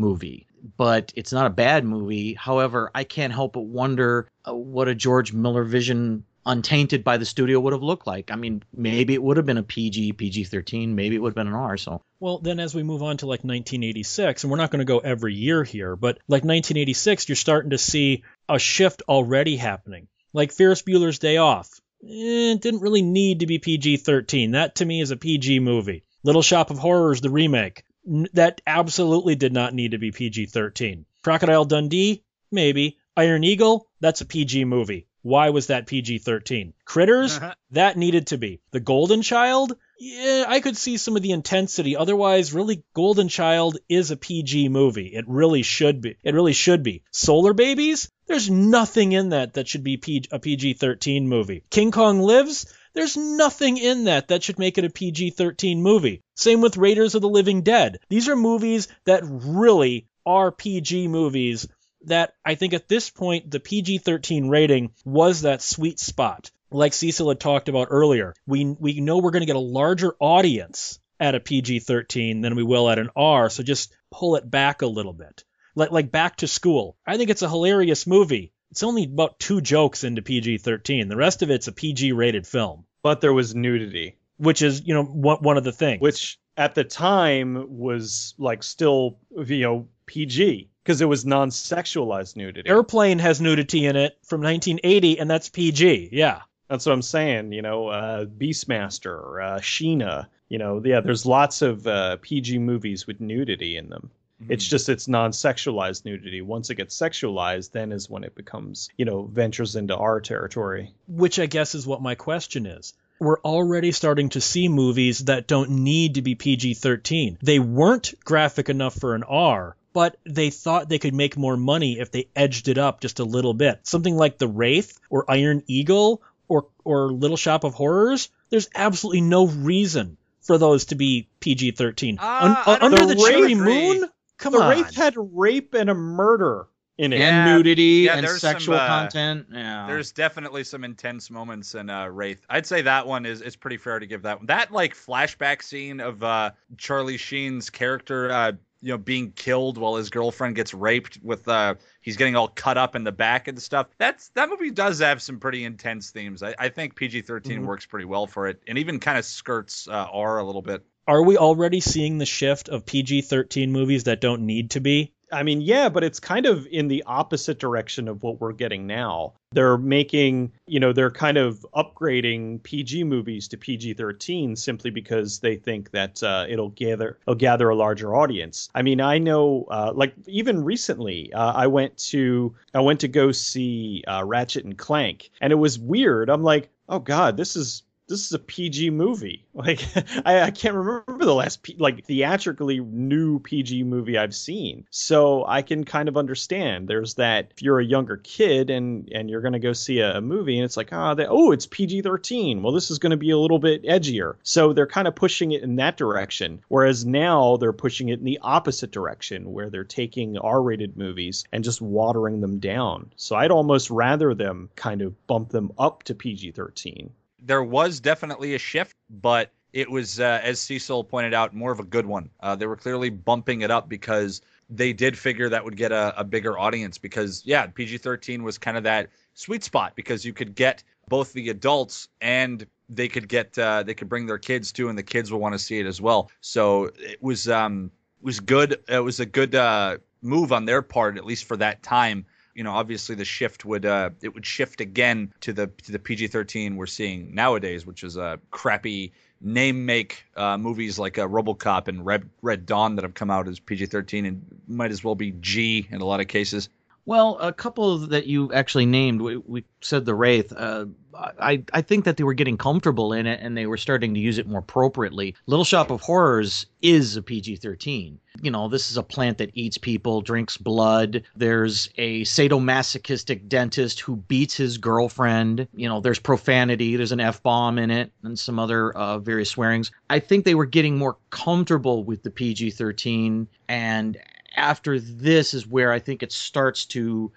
[0.01, 2.35] movie, but it's not a bad movie.
[2.35, 7.27] However, I can't help but wonder uh, what a George Miller vision untainted by the
[7.27, 8.31] studio would have looked like.
[8.31, 11.35] I mean, maybe it would have been a PG, PG 13, maybe it would have
[11.37, 11.77] been an R.
[11.77, 14.85] So, well, then as we move on to like 1986, and we're not going to
[14.85, 20.09] go every year here, but like 1986, you're starting to see a shift already happening.
[20.33, 21.69] Like Ferris Bueller's Day Off.
[22.03, 24.53] Eh, it didn't really need to be PG 13.
[24.53, 26.05] That to me is a PG movie.
[26.23, 31.07] Little Shop of Horrors, the remake that absolutely did not need to be PG 13.
[31.23, 32.25] Crocodile Dundee?
[32.51, 32.99] Maybe.
[33.17, 33.89] Iron Eagle?
[34.01, 35.07] That's a PG movie.
[35.23, 36.73] Why was that PG 13?
[36.87, 37.37] Critters?
[37.37, 37.55] Uh-huh.
[37.73, 38.61] That needed to be.
[38.71, 39.77] The Golden Child?
[39.99, 41.95] Yeah, I could see some of the intensity.
[41.95, 45.09] Otherwise, really, Golden Child is a PG movie.
[45.09, 46.17] It really should be.
[46.23, 47.03] It really should be.
[47.11, 48.11] Solar Babies?
[48.27, 50.01] There's nothing in that that should be
[50.33, 51.65] a PG 13 movie.
[51.69, 52.73] King Kong Lives?
[52.93, 56.23] There's nothing in that that should make it a PG 13 movie.
[56.35, 57.99] Same with Raiders of the Living Dead.
[58.09, 61.69] These are movies that really are PG movies
[62.03, 66.51] that I think at this point the PG 13 rating was that sweet spot.
[66.71, 70.15] Like Cecil had talked about earlier, we, we know we're going to get a larger
[70.21, 74.51] audience at a PG 13 than we will at an R, so just pull it
[74.51, 75.45] back a little bit.
[75.75, 76.97] Like, like Back to School.
[77.07, 81.09] I think it's a hilarious movie, it's only about two jokes into PG 13.
[81.09, 82.85] The rest of it's a PG rated film.
[83.03, 84.17] But there was nudity.
[84.37, 86.01] Which is, you know, one, of the things.
[86.01, 92.37] Which at the time was like still, you know, PG because it was non sexualized
[92.37, 92.69] nudity.
[92.69, 96.09] Airplane has nudity in it from 1980, and that's PG.
[96.13, 96.43] Yeah.
[96.69, 97.53] That's what I'm saying.
[97.53, 100.29] You know, uh, Beastmaster, uh, Sheena.
[100.49, 104.11] You know, yeah, there's lots of uh, PG movies with nudity in them.
[104.43, 104.53] Mm-hmm.
[104.53, 106.41] It's just it's non-sexualized nudity.
[106.41, 110.95] Once it gets sexualized, then is when it becomes, you know, ventures into our territory.
[111.09, 112.95] Which I guess is what my question is.
[113.19, 117.39] We're already starting to see movies that don't need to be PG-13.
[117.43, 122.01] They weren't graphic enough for an R, but they thought they could make more money
[122.01, 123.81] if they edged it up just a little bit.
[123.83, 129.21] Something like The Wraith or Iron Eagle or or Little Shop of Horrors, there's absolutely
[129.21, 132.17] no reason for those to be PG-13.
[132.19, 134.09] Uh, Un- under the, the Cherry Moon,
[134.41, 134.71] Come the on.
[134.71, 136.67] Wraith had rape and a murder
[136.99, 137.21] in it.
[137.21, 139.47] And nudity yeah, and sexual some, uh, content.
[139.51, 139.87] Yeah.
[139.87, 142.45] There's definitely some intense moments in uh, Wraith.
[142.51, 144.47] I'd say that one is is pretty fair to give that one.
[144.47, 149.97] That like flashback scene of uh, Charlie Sheen's character uh, you know being killed while
[149.97, 153.61] his girlfriend gets raped with uh he's getting all cut up in the back and
[153.61, 157.67] stuff that's that movie does have some pretty intense themes i, I think pg-13 mm-hmm.
[157.67, 160.83] works pretty well for it and even kind of skirts uh, r a little bit
[161.11, 165.13] are we already seeing the shift of PG 13 movies that don't need to be?
[165.33, 168.87] I mean, yeah, but it's kind of in the opposite direction of what we're getting
[168.87, 169.35] now.
[169.51, 175.41] They're making, you know, they're kind of upgrading PG movies to PG 13 simply because
[175.41, 178.69] they think that uh, it'll gather it'll gather a larger audience.
[178.73, 183.09] I mean, I know, uh, like even recently, uh, I went to I went to
[183.09, 186.31] go see uh, Ratchet and Clank, and it was weird.
[186.31, 189.47] I'm like, oh god, this is this is a PG movie.
[189.61, 189.85] Like
[190.25, 194.87] I, I can't remember the last P, like theatrically new PG movie I've seen.
[194.89, 196.89] So I can kind of understand.
[196.89, 200.21] There's that if you're a younger kid and and you're gonna go see a, a
[200.23, 202.63] movie and it's like ah oh, oh it's PG-13.
[202.63, 204.37] Well this is gonna be a little bit edgier.
[204.43, 206.63] So they're kind of pushing it in that direction.
[206.69, 211.65] Whereas now they're pushing it in the opposite direction where they're taking R-rated movies and
[211.65, 213.13] just watering them down.
[213.17, 217.11] So I'd almost rather them kind of bump them up to PG-13
[217.43, 221.81] there was definitely a shift, but it was, uh, as Cecil pointed out, more of
[221.81, 222.31] a good one.
[222.41, 226.19] Uh, they were clearly bumping it up because they did figure that would get a,
[226.21, 226.99] a bigger audience.
[226.99, 231.33] Because yeah, PG thirteen was kind of that sweet spot because you could get both
[231.33, 235.03] the adults and they could get uh, they could bring their kids too, and the
[235.03, 236.31] kids will want to see it as well.
[236.41, 238.83] So it was um it was good.
[238.89, 242.65] It was a good uh, move on their part, at least for that time you
[242.65, 246.77] know, obviously the shift would uh, it would shift again to the to the PG-13
[246.77, 252.05] we're seeing nowadays, which is a crappy name make uh, movies like uh, RoboCop and
[252.05, 255.87] Red Red Dawn that have come out as PG-13 and might as well be G
[255.91, 256.69] in a lot of cases.
[257.11, 260.53] Well, a couple that you actually named, we, we said the Wraith.
[260.57, 264.15] Uh, I I think that they were getting comfortable in it and they were starting
[264.15, 265.35] to use it more appropriately.
[265.47, 268.19] Little Shop of Horrors is a PG-13.
[268.43, 271.25] You know, this is a plant that eats people, drinks blood.
[271.35, 275.67] There's a sadomasochistic dentist who beats his girlfriend.
[275.75, 276.95] You know, there's profanity.
[276.95, 279.91] There's an f bomb in it and some other uh, various swearings.
[280.09, 284.17] I think they were getting more comfortable with the PG-13 and
[284.57, 287.33] after this is where I think it starts to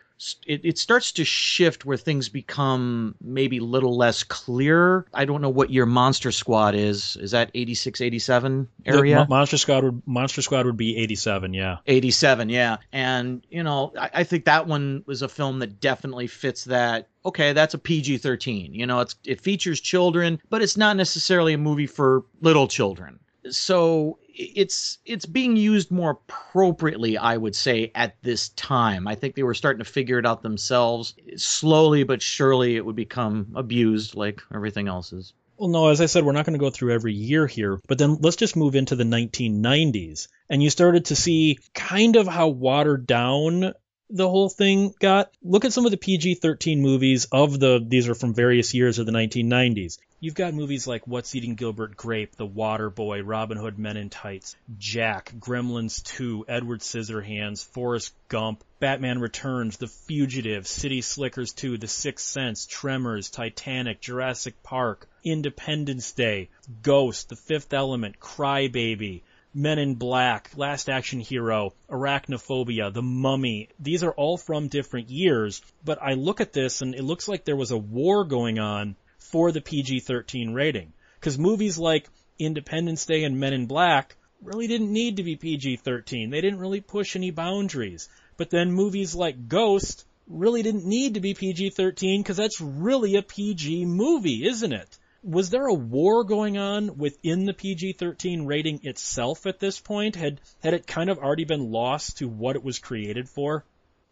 [0.46, 5.06] it, it starts to shift where things become maybe a little less clear.
[5.14, 7.18] I don't know what your Monster Squad is.
[7.18, 9.24] Is that 86, 87 area?
[9.24, 11.78] The Monster Squad would Monster Squad would be 87, yeah.
[11.88, 12.78] 87, yeah.
[12.92, 17.10] And you know, I, I think that one was a film that definitely fits that
[17.26, 18.74] okay, that's a PG 13.
[18.74, 23.20] You know, it's it features children, but it's not necessarily a movie for little children.
[23.50, 29.36] So it's it's being used more appropriately i would say at this time i think
[29.36, 34.16] they were starting to figure it out themselves slowly but surely it would become abused
[34.16, 36.94] like everything else is well no as i said we're not going to go through
[36.94, 41.16] every year here but then let's just move into the 1990s and you started to
[41.16, 43.74] see kind of how watered down
[44.14, 45.32] the whole thing got.
[45.42, 49.06] Look at some of the PG-13 movies of the these are from various years of
[49.08, 49.98] the 1990s.
[50.24, 54.10] You've got movies like What's Eating Gilbert Grape, The Water Boy, Robin Hood Men in
[54.10, 61.78] Tights, Jack, Gremlins 2, Edward Scissorhands, Forrest Gump, Batman Returns, The Fugitive, City Slickers 2,
[61.78, 66.48] The Sixth Sense, Tremors, Titanic, Jurassic Park, Independence Day,
[66.82, 73.68] Ghost, The Fifth Element, Crybaby, Men in Black, Last Action Hero, Arachnophobia, The Mummy.
[73.78, 77.44] These are all from different years, but I look at this and it looks like
[77.44, 78.96] there was a war going on
[79.34, 80.94] for the PG-13 rating.
[81.20, 82.08] Because movies like
[82.38, 86.30] Independence Day and Men in Black really didn't need to be PG-13.
[86.30, 88.10] They didn't really push any boundaries.
[88.38, 93.24] But then movies like Ghost really didn't need to be PG-13 because that's really a
[93.24, 95.00] PG movie, isn't it?
[95.24, 100.16] Was there a war going on within the PG-13 rating itself at this point?
[100.16, 103.66] Had had it kind of already been lost to what it was created for?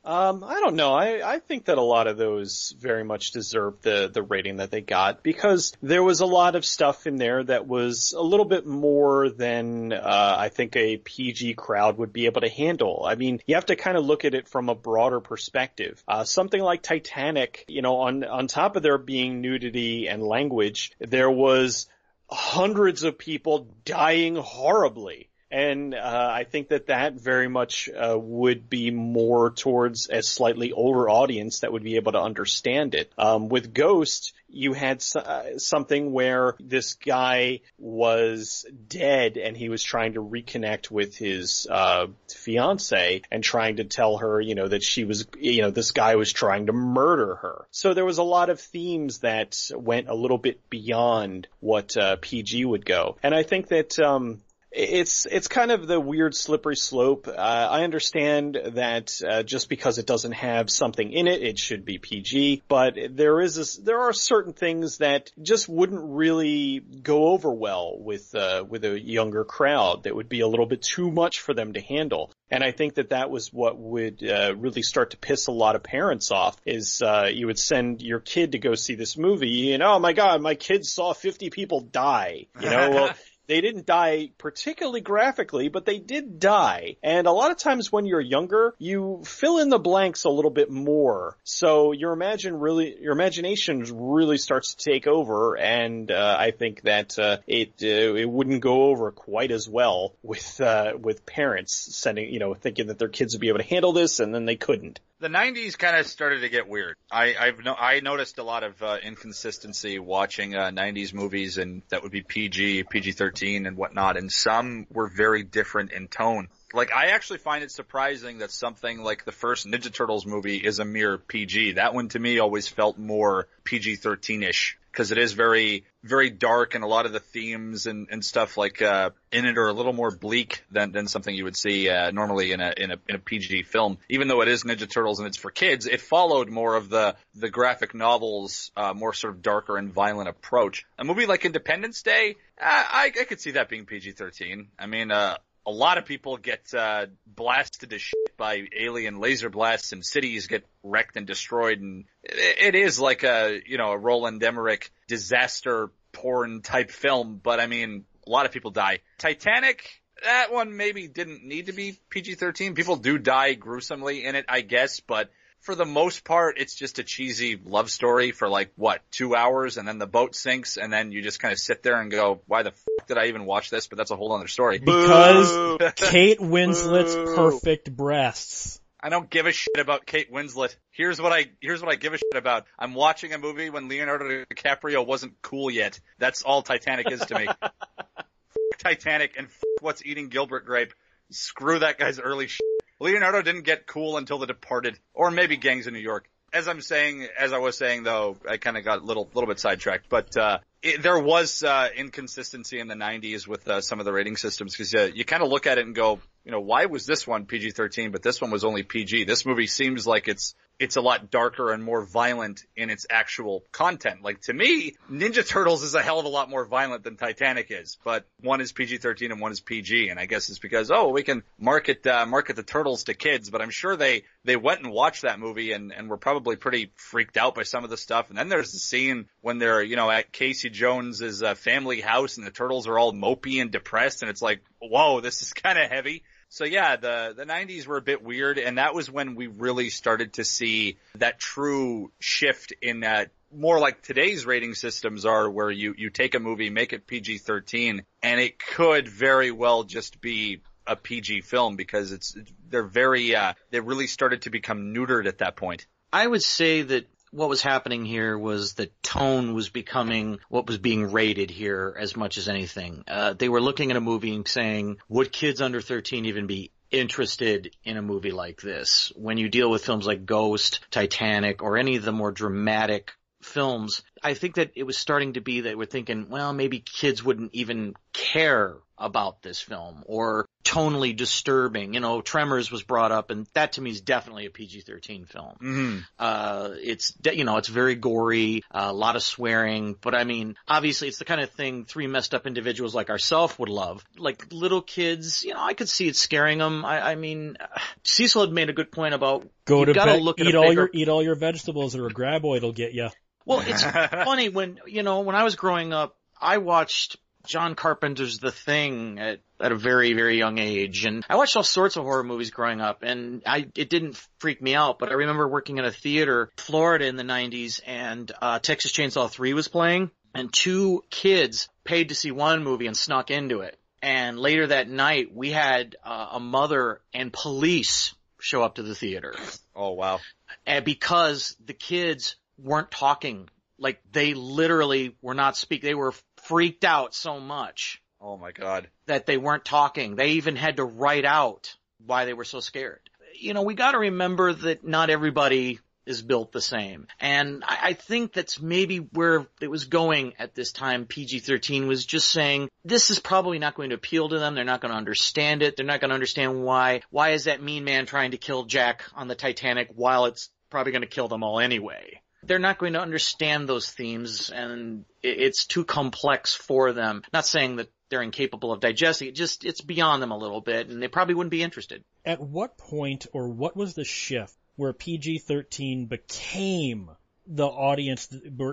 [0.04, 0.94] Um, I don't know.
[0.96, 4.72] I, I think that a lot of those very much deserve the, the rating that
[4.72, 8.46] they got because there was a lot of stuff in there that was a little
[8.46, 13.06] bit more than uh, I think a PG crowd would be able to handle.
[13.08, 16.04] I mean, you have to kind of look at it from a broader perspective.
[16.08, 20.94] Uh, something like Titanic, you know, on on top of there being nudity and language,
[20.98, 21.88] there was
[22.28, 28.70] hundreds of people dying horribly and uh, I think that that very much uh, would
[28.70, 33.12] be more towards a slightly older audience that would be able to understand it.
[33.18, 39.84] Um, with Ghost, you had uh, something where this guy was dead and he was
[39.84, 44.84] trying to reconnect with his uh, fiance and trying to tell her, you know, that
[44.84, 47.68] she was, you know, this guy was trying to murder her.
[47.72, 52.18] So there was a lot of themes that went a little bit beyond what uh,
[52.22, 54.42] PG would go, and I think that um,
[54.72, 57.28] it's it's kind of the weird slippery slope.
[57.28, 61.84] Uh, I understand that uh, just because it doesn't have something in it, it should
[61.84, 62.64] be PG.
[62.70, 67.98] But there is a, there are certain things that just wouldn't really go over well
[68.00, 70.04] with uh, with a younger crowd.
[70.04, 72.32] That would be a little bit too much for them to handle.
[72.50, 75.76] And I think that that was what would uh, really start to piss a lot
[75.76, 76.56] of parents off.
[76.66, 80.14] Is uh, you would send your kid to go see this movie, and oh my
[80.14, 82.48] god, my kid saw 50 people die.
[82.62, 83.14] You know, well.
[83.48, 86.98] They didn't die particularly graphically, but they did die.
[87.04, 90.52] And a lot of times when you're younger, you fill in the blanks a little
[90.52, 91.38] bit more.
[91.44, 95.58] So your imagine really, your imagination really starts to take over.
[95.58, 100.14] And uh, I think that uh, it uh, it wouldn't go over quite as well
[100.24, 103.66] with uh, with parents sending, you know, thinking that their kids would be able to
[103.66, 106.98] handle this, and then they couldn't the 90s kind of started to get weird.
[107.12, 111.84] I, I've no, I noticed a lot of uh, inconsistency watching uh, 90s movies, and
[111.90, 114.18] that would be PG, PG-13, and whatnot.
[114.18, 116.48] And some were very different in tone.
[116.74, 120.80] Like I actually find it surprising that something like the first Ninja Turtles movie is
[120.80, 121.74] a mere PG.
[121.74, 126.84] That one to me always felt more PG-13ish because it is very very dark and
[126.84, 129.94] a lot of the themes and, and stuff like uh, in it are a little
[129.94, 133.16] more bleak than, than something you would see uh, normally in a, in a in
[133.16, 133.98] a PG film.
[134.10, 137.16] Even though it is Ninja Turtles and it's for kids, it followed more of the
[137.36, 140.86] the graphic novels, uh, more sort of darker and violent approach.
[140.98, 144.68] A movie like Independence Day, uh, I, I could see that being PG-13.
[144.80, 149.50] I mean, uh, a lot of people get uh, blasted to shit by alien laser
[149.50, 151.80] blasts and cities get wrecked and destroyed.
[151.80, 157.40] And it, is like a you know a Roland Emmerich disaster porn type film.
[157.42, 159.00] But I mean a lot of people die.
[159.18, 164.46] Titanic that one maybe didn't need to be PG-13 people do die gruesomely in it
[164.50, 165.00] I guess.
[165.00, 165.30] But
[165.62, 169.78] for the most part, it's just a cheesy love story for like what two hours,
[169.78, 172.42] and then the boat sinks, and then you just kind of sit there and go,
[172.48, 174.80] "Why the f- did I even watch this?" But that's a whole other story.
[174.80, 178.80] Because Kate Winslet's perfect breasts.
[179.04, 180.76] I don't give a shit about Kate Winslet.
[180.92, 182.68] Here's what I here's what I give a shit about.
[182.78, 186.00] I'm watching a movie when Leonardo DiCaprio wasn't cool yet.
[186.20, 187.48] That's all Titanic is to me.
[187.62, 190.94] F- Titanic and f- what's eating Gilbert Grape.
[191.32, 192.62] Screw that guy's early shit.
[193.00, 196.30] Leonardo didn't get cool until The Departed, or maybe Gangs of New York.
[196.54, 199.48] As I'm saying, as I was saying though, I kind of got a little little
[199.48, 204.00] bit sidetracked, but uh, it, there was uh, inconsistency in the 90s with uh, some
[204.00, 206.52] of the rating systems because uh, you kind of look at it and go, you
[206.52, 209.26] know, why was this one PG-13 but this one was only PG?
[209.26, 213.64] This movie seems like it's it's a lot darker and more violent in its actual
[213.72, 214.24] content.
[214.24, 217.68] Like to me, Ninja Turtles is a hell of a lot more violent than Titanic
[217.70, 221.10] is, but one is PG-13 and one is PG, and I guess it's because oh
[221.10, 224.82] we can market uh, market the turtles to kids, but I'm sure they they went
[224.82, 227.98] and watched that movie and and were probably pretty freaked out by some of the
[227.98, 228.30] stuff.
[228.30, 232.38] And then there's the scene when they're you know at Casey Jones's uh, family house
[232.38, 235.78] and the turtles are all mopey and depressed, and it's like whoa this is kind
[235.78, 236.24] of heavy.
[236.52, 239.90] So yeah, the the 90s were a bit weird, and that was when we really
[239.90, 245.72] started to see that true shift in that more like today's rating systems are, where
[245.72, 250.62] you you take a movie, make it PG-13, and it could very well just be
[250.86, 252.36] a PG film because it's
[252.70, 255.88] they're very uh, they really started to become neutered at that point.
[256.12, 260.78] I would say that what was happening here was the tone was becoming what was
[260.78, 263.04] being rated here as much as anything.
[263.08, 266.72] Uh, they were looking at a movie and saying, would kids under 13 even be
[266.92, 269.12] interested in a movie like this?
[269.16, 274.04] When you deal with films like Ghost, Titanic, or any of the more dramatic films,
[274.22, 277.54] I think that it was starting to be that we're thinking, well, maybe kids wouldn't
[277.54, 281.94] even care about this film or tonally disturbing.
[281.94, 285.56] You know, Tremors was brought up, and that to me is definitely a PG-13 film.
[285.62, 285.98] Mm-hmm.
[286.20, 290.24] Uh, it's de- you know, it's very gory, uh, a lot of swearing, but I
[290.24, 294.04] mean, obviously, it's the kind of thing three messed up individuals like ourselves would love.
[294.18, 296.86] Like little kids, you know, I could see it scaring them.
[296.86, 297.58] I, I mean,
[298.04, 300.56] Cecil had made a good point about Go you to gotta bed, look at eat
[300.56, 303.10] a all bigger your eat all your vegetables, or a graboid'll get you.
[303.46, 303.84] well, it's
[304.24, 309.20] funny when, you know, when I was growing up, I watched John Carpenter's The Thing
[309.20, 311.06] at, at a very, very young age.
[311.06, 314.62] And I watched all sorts of horror movies growing up and I, it didn't freak
[314.62, 318.60] me out, but I remember working in a theater, Florida in the 90s and, uh,
[318.60, 323.32] Texas Chainsaw 3 was playing and two kids paid to see one movie and snuck
[323.32, 323.78] into it.
[324.02, 328.96] And later that night, we had uh, a mother and police show up to the
[328.96, 329.36] theater.
[329.76, 330.20] Oh wow.
[330.66, 333.50] And because the kids weren't talking.
[333.78, 335.82] Like they literally were not speak.
[335.82, 336.14] They were
[336.44, 338.90] freaked out so much Oh my god.
[339.08, 340.16] that they weren't talking.
[340.16, 341.76] They even had to write out
[342.06, 343.00] why they were so scared.
[343.40, 347.08] You know, we got to remember that not everybody is built the same.
[347.20, 351.06] And I, I think that's maybe where it was going at this time.
[351.06, 354.56] PG-13 was just saying, this is probably not going to appeal to them.
[354.56, 355.78] They're not going to understand it.
[355.78, 357.02] They're not going to understand why.
[357.12, 360.92] Why is that mean man trying to kill Jack on the Titanic while it's probably
[360.92, 362.22] going to kill them all anyway?
[362.44, 367.24] They're not going to understand those themes and it's too complex for them.
[367.34, 370.90] Not saying that they're incapable of digesting it, just it's beyond them a little bit
[370.90, 372.04] and they probably wouldn't be interested.
[372.26, 377.12] At what point or what was the shift where PG-13 became
[377.48, 378.28] the audience,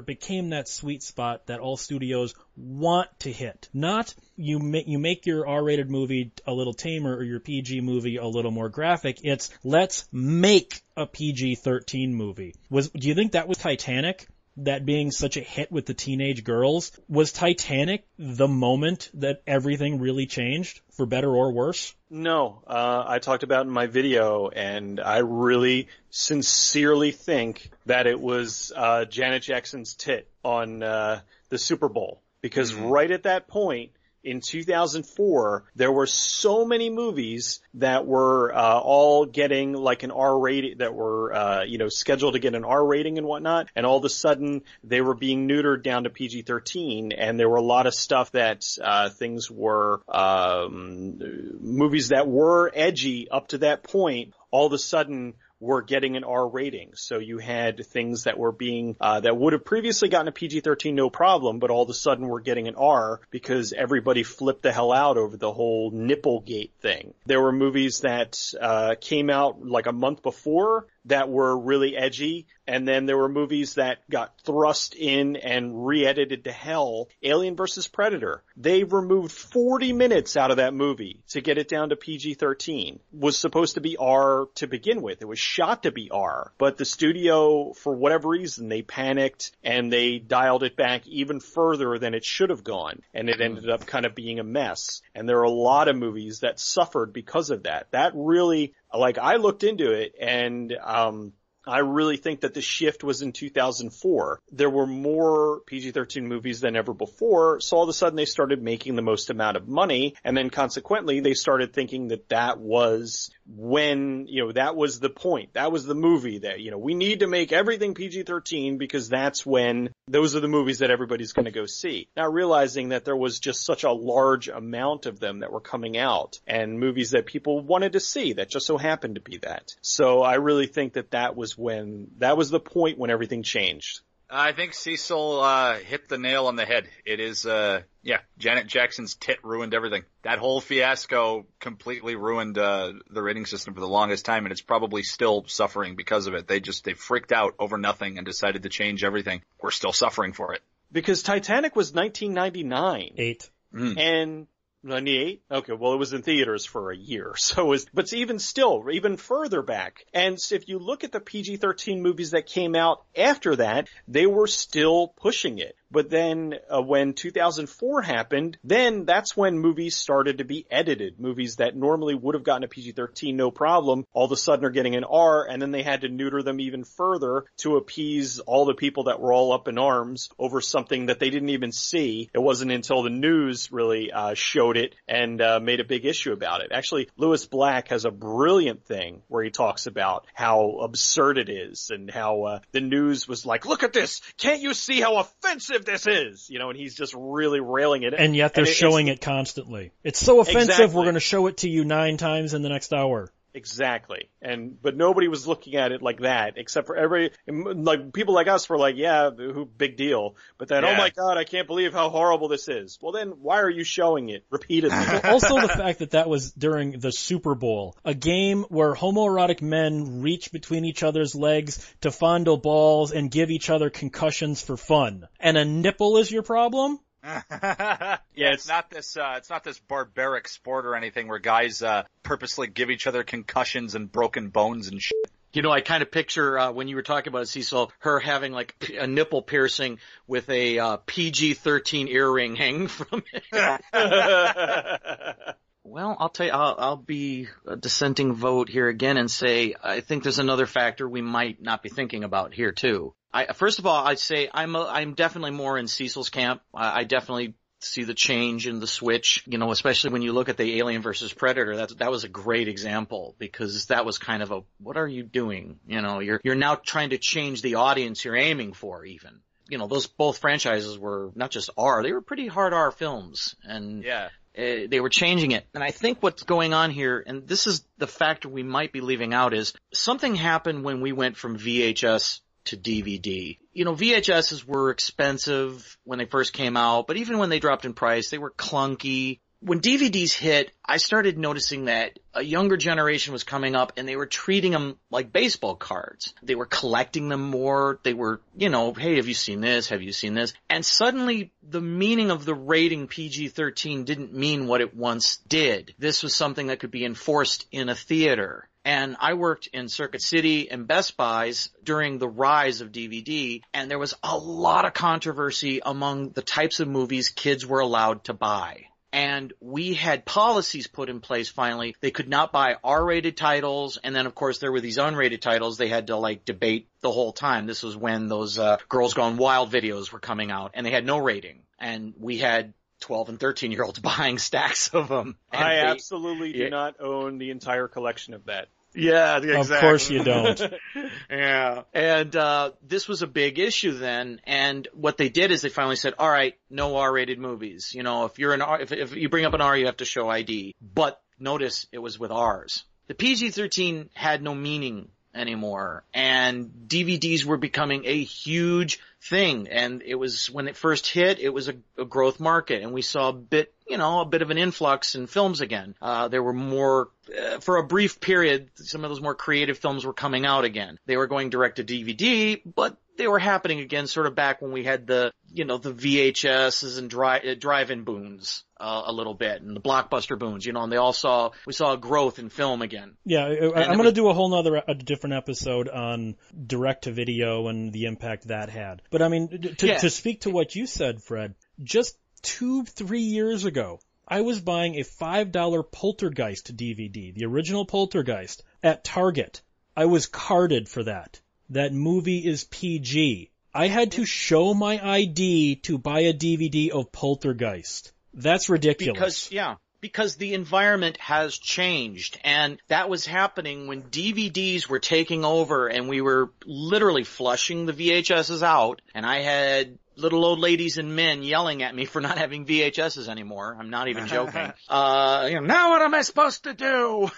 [0.06, 3.68] became that sweet spot that all studios want to hit?
[3.72, 8.16] Not you make you make your R-rated movie a little tamer or your PG movie
[8.16, 9.20] a little more graphic.
[9.22, 12.54] It's let's make a PG-13 movie.
[12.70, 14.28] Was do you think that was Titanic?
[14.58, 16.92] That being such a hit with the teenage girls.
[17.08, 21.94] Was Titanic the moment that everything really changed, for better or worse?
[22.10, 28.20] No, uh, I talked about in my video, and I really sincerely think that it
[28.20, 33.92] was uh, Janet Jackson's tit on uh, the Super Bowl because right at that point.
[34.28, 40.38] In 2004, there were so many movies that were uh, all getting like an R
[40.38, 43.86] rating, that were uh, you know scheduled to get an R rating and whatnot, and
[43.86, 47.62] all of a sudden they were being neutered down to PG-13, and there were a
[47.62, 51.18] lot of stuff that uh, things were um,
[51.60, 54.34] movies that were edgy up to that point.
[54.50, 56.92] All of a sudden were getting an R rating.
[56.94, 60.94] So you had things that were being, uh, that would have previously gotten a PG-13
[60.94, 64.72] no problem, but all of a sudden were getting an R because everybody flipped the
[64.72, 67.14] hell out over the whole Nipplegate thing.
[67.26, 72.46] There were movies that, uh, came out like a month before that were really edgy,
[72.66, 77.08] and then there were movies that got thrust in and re-edited to hell.
[77.22, 77.88] Alien vs.
[77.88, 78.42] Predator.
[78.56, 82.98] They removed 40 minutes out of that movie to get it down to PG-13.
[83.12, 85.22] Was supposed to be R to begin with.
[85.22, 89.92] It was shot to be R, but the studio, for whatever reason, they panicked and
[89.92, 93.86] they dialed it back even further than it should have gone, and it ended up
[93.86, 95.02] kind of being a mess.
[95.14, 97.88] And there are a lot of movies that suffered because of that.
[97.92, 101.32] That really, like, I looked into it and, um,
[101.68, 104.40] I really think that the shift was in 2004.
[104.50, 108.62] There were more PG-13 movies than ever before, so all of a sudden they started
[108.62, 113.30] making the most amount of money, and then consequently they started thinking that that was
[113.48, 115.54] when, you know, that was the point.
[115.54, 119.46] That was the movie that, you know, we need to make everything PG-13 because that's
[119.46, 122.08] when those are the movies that everybody's going to go see.
[122.16, 125.96] Not realizing that there was just such a large amount of them that were coming
[125.96, 129.70] out and movies that people wanted to see that just so happened to be that.
[129.80, 134.02] So I really think that that was when, that was the point when everything changed.
[134.30, 136.88] I think Cecil uh, hit the nail on the head.
[137.06, 140.04] It is, uh, yeah, Janet Jackson's tit ruined everything.
[140.22, 144.60] That whole fiasco completely ruined uh, the rating system for the longest time, and it's
[144.60, 146.46] probably still suffering because of it.
[146.46, 149.40] They just they freaked out over nothing and decided to change everything.
[149.62, 150.60] We're still suffering for it.
[150.92, 153.14] Because Titanic was 1999.
[153.16, 153.50] Eight.
[153.74, 153.98] Mm.
[153.98, 154.46] And
[154.82, 155.42] 98?
[155.50, 157.34] Okay, well it was in theaters for a year.
[157.38, 160.04] So it was, but even still, even further back.
[160.12, 164.46] And if you look at the PG-13 movies that came out after that, they were
[164.46, 165.76] still pushing it.
[165.90, 171.18] But then uh, when 2004 happened, then that's when movies started to be edited.
[171.18, 174.70] Movies that normally would have gotten a PG-13 no problem, all of a sudden are
[174.70, 178.66] getting an R, and then they had to neuter them even further to appease all
[178.66, 182.28] the people that were all up in arms over something that they didn't even see.
[182.34, 186.32] It wasn't until the news really uh, showed it and uh, made a big issue
[186.32, 186.70] about it.
[186.72, 191.90] Actually, Lewis Black has a brilliant thing where he talks about how absurd it is
[191.90, 194.20] and how uh, the news was like, "Look at this!
[194.36, 198.14] Can't you see how offensive this is?" You know, and he's just really railing it.
[198.14, 199.92] And yet they're it- showing it constantly.
[200.04, 200.96] It's so offensive, Exactly.
[200.96, 203.32] we're going to show it to you nine times in the next hour.
[203.58, 204.30] Exactly.
[204.40, 208.46] And, but nobody was looking at it like that, except for every, like, people like
[208.46, 210.36] us were like, yeah, who, big deal.
[210.58, 213.00] But then, oh my god, I can't believe how horrible this is.
[213.02, 214.96] Well then, why are you showing it repeatedly?
[215.24, 220.22] also the fact that that was during the Super Bowl, a game where homoerotic men
[220.22, 225.26] reach between each other's legs to fondle balls and give each other concussions for fun.
[225.40, 227.00] And a nipple is your problem?
[227.24, 229.16] yeah, it's not this.
[229.16, 233.24] Uh, it's not this barbaric sport or anything where guys uh, purposely give each other
[233.24, 235.16] concussions and broken bones and shit.
[235.52, 238.20] You know, I kind of picture uh, when you were talking about it, Cecil, her
[238.20, 243.44] having like p- a nipple piercing with a uh, PG-13 earring hanging from it.
[245.90, 250.00] Well, I'll tell you, I'll, I'll be a dissenting vote here again and say I
[250.00, 253.14] think there's another factor we might not be thinking about here too.
[253.32, 256.62] I, first of all, I'd say I'm a, I'm definitely more in Cecil's camp.
[256.74, 260.48] I, I definitely see the change in the switch, you know, especially when you look
[260.48, 261.76] at the Alien versus Predator.
[261.76, 265.22] That that was a great example because that was kind of a what are you
[265.22, 265.78] doing?
[265.86, 269.40] You know, you're you're now trying to change the audience you're aiming for even.
[269.68, 273.54] You know, those both franchises were not just R, they were pretty hard R films
[273.62, 274.28] and Yeah.
[274.58, 275.66] Uh, they were changing it.
[275.72, 279.00] And I think what's going on here, and this is the factor we might be
[279.00, 283.56] leaving out, is something happened when we went from VHS to DVD.
[283.72, 287.84] You know, VHSs were expensive when they first came out, but even when they dropped
[287.84, 289.38] in price, they were clunky.
[289.60, 294.14] When DVDs hit, I started noticing that a younger generation was coming up and they
[294.14, 296.32] were treating them like baseball cards.
[296.44, 297.98] They were collecting them more.
[298.04, 299.88] They were, you know, hey, have you seen this?
[299.88, 300.54] Have you seen this?
[300.70, 305.92] And suddenly the meaning of the rating PG-13 didn't mean what it once did.
[305.98, 308.68] This was something that could be enforced in a theater.
[308.84, 313.90] And I worked in Circuit City and Best Buys during the rise of DVD, and
[313.90, 318.32] there was a lot of controversy among the types of movies kids were allowed to
[318.32, 318.86] buy.
[319.18, 321.96] And we had policies put in place finally.
[322.00, 325.76] They could not buy R-rated titles, and then of course there were these unrated titles
[325.76, 327.66] they had to like debate the whole time.
[327.66, 331.04] This was when those uh, Girls Gone Wild videos were coming out, and they had
[331.04, 331.62] no rating.
[331.80, 335.36] And we had 12 and 13 year olds buying stacks of them.
[335.52, 336.68] I they- absolutely do Yeah.
[336.68, 338.68] not own the entire collection of that.
[338.98, 340.60] Yeah, Of course you don't.
[341.30, 341.82] yeah.
[341.94, 345.96] And uh this was a big issue then and what they did is they finally
[345.96, 347.94] said, "All right, no R-rated movies.
[347.94, 349.98] You know, if you're an R if if you bring up an R, you have
[349.98, 352.84] to show ID." But notice it was with Rs.
[353.06, 359.68] The PG-13 had no meaning anymore and DVDs were becoming a huge thing.
[359.68, 363.02] And it was, when it first hit, it was a, a growth market and we
[363.02, 365.94] saw a bit, you know, a bit of an influx in films again.
[366.00, 370.04] Uh, there were more, uh, for a brief period, some of those more creative films
[370.04, 370.98] were coming out again.
[371.06, 374.72] They were going direct to DVD, but they were happening again sort of back when
[374.72, 378.64] we had the, you know, the VHSs and drive, uh, drive-in boons.
[378.80, 381.72] Uh, a little bit and the blockbuster boons, you know, and they all saw, we
[381.72, 383.16] saw a growth in film again.
[383.24, 387.10] Yeah, I, am going to do a whole nother, a different episode on direct to
[387.10, 389.02] video and the impact that had.
[389.10, 389.48] But I mean,
[389.78, 389.98] to, Yeah.
[389.98, 394.96] to speak to what you said, Fred, just two, three years ago, I was buying
[394.96, 399.62] a $5 Poltergeist DVD, the original Poltergeist, at Target.
[399.96, 401.40] I was carded for that.
[401.70, 403.50] That movie is PG.
[403.74, 408.12] I had to show my ID to buy a DVD of Poltergeist.
[408.34, 409.18] That's ridiculous.
[409.18, 415.44] Because, yeah, because the environment has changed and that was happening when DVDs were taking
[415.44, 420.98] over and we were literally flushing the VHSs out and I had little old ladies
[420.98, 423.76] and men yelling at me for not having VHSs anymore.
[423.78, 424.72] I'm not even joking.
[424.88, 427.30] uh, you know, now what am I supposed to do?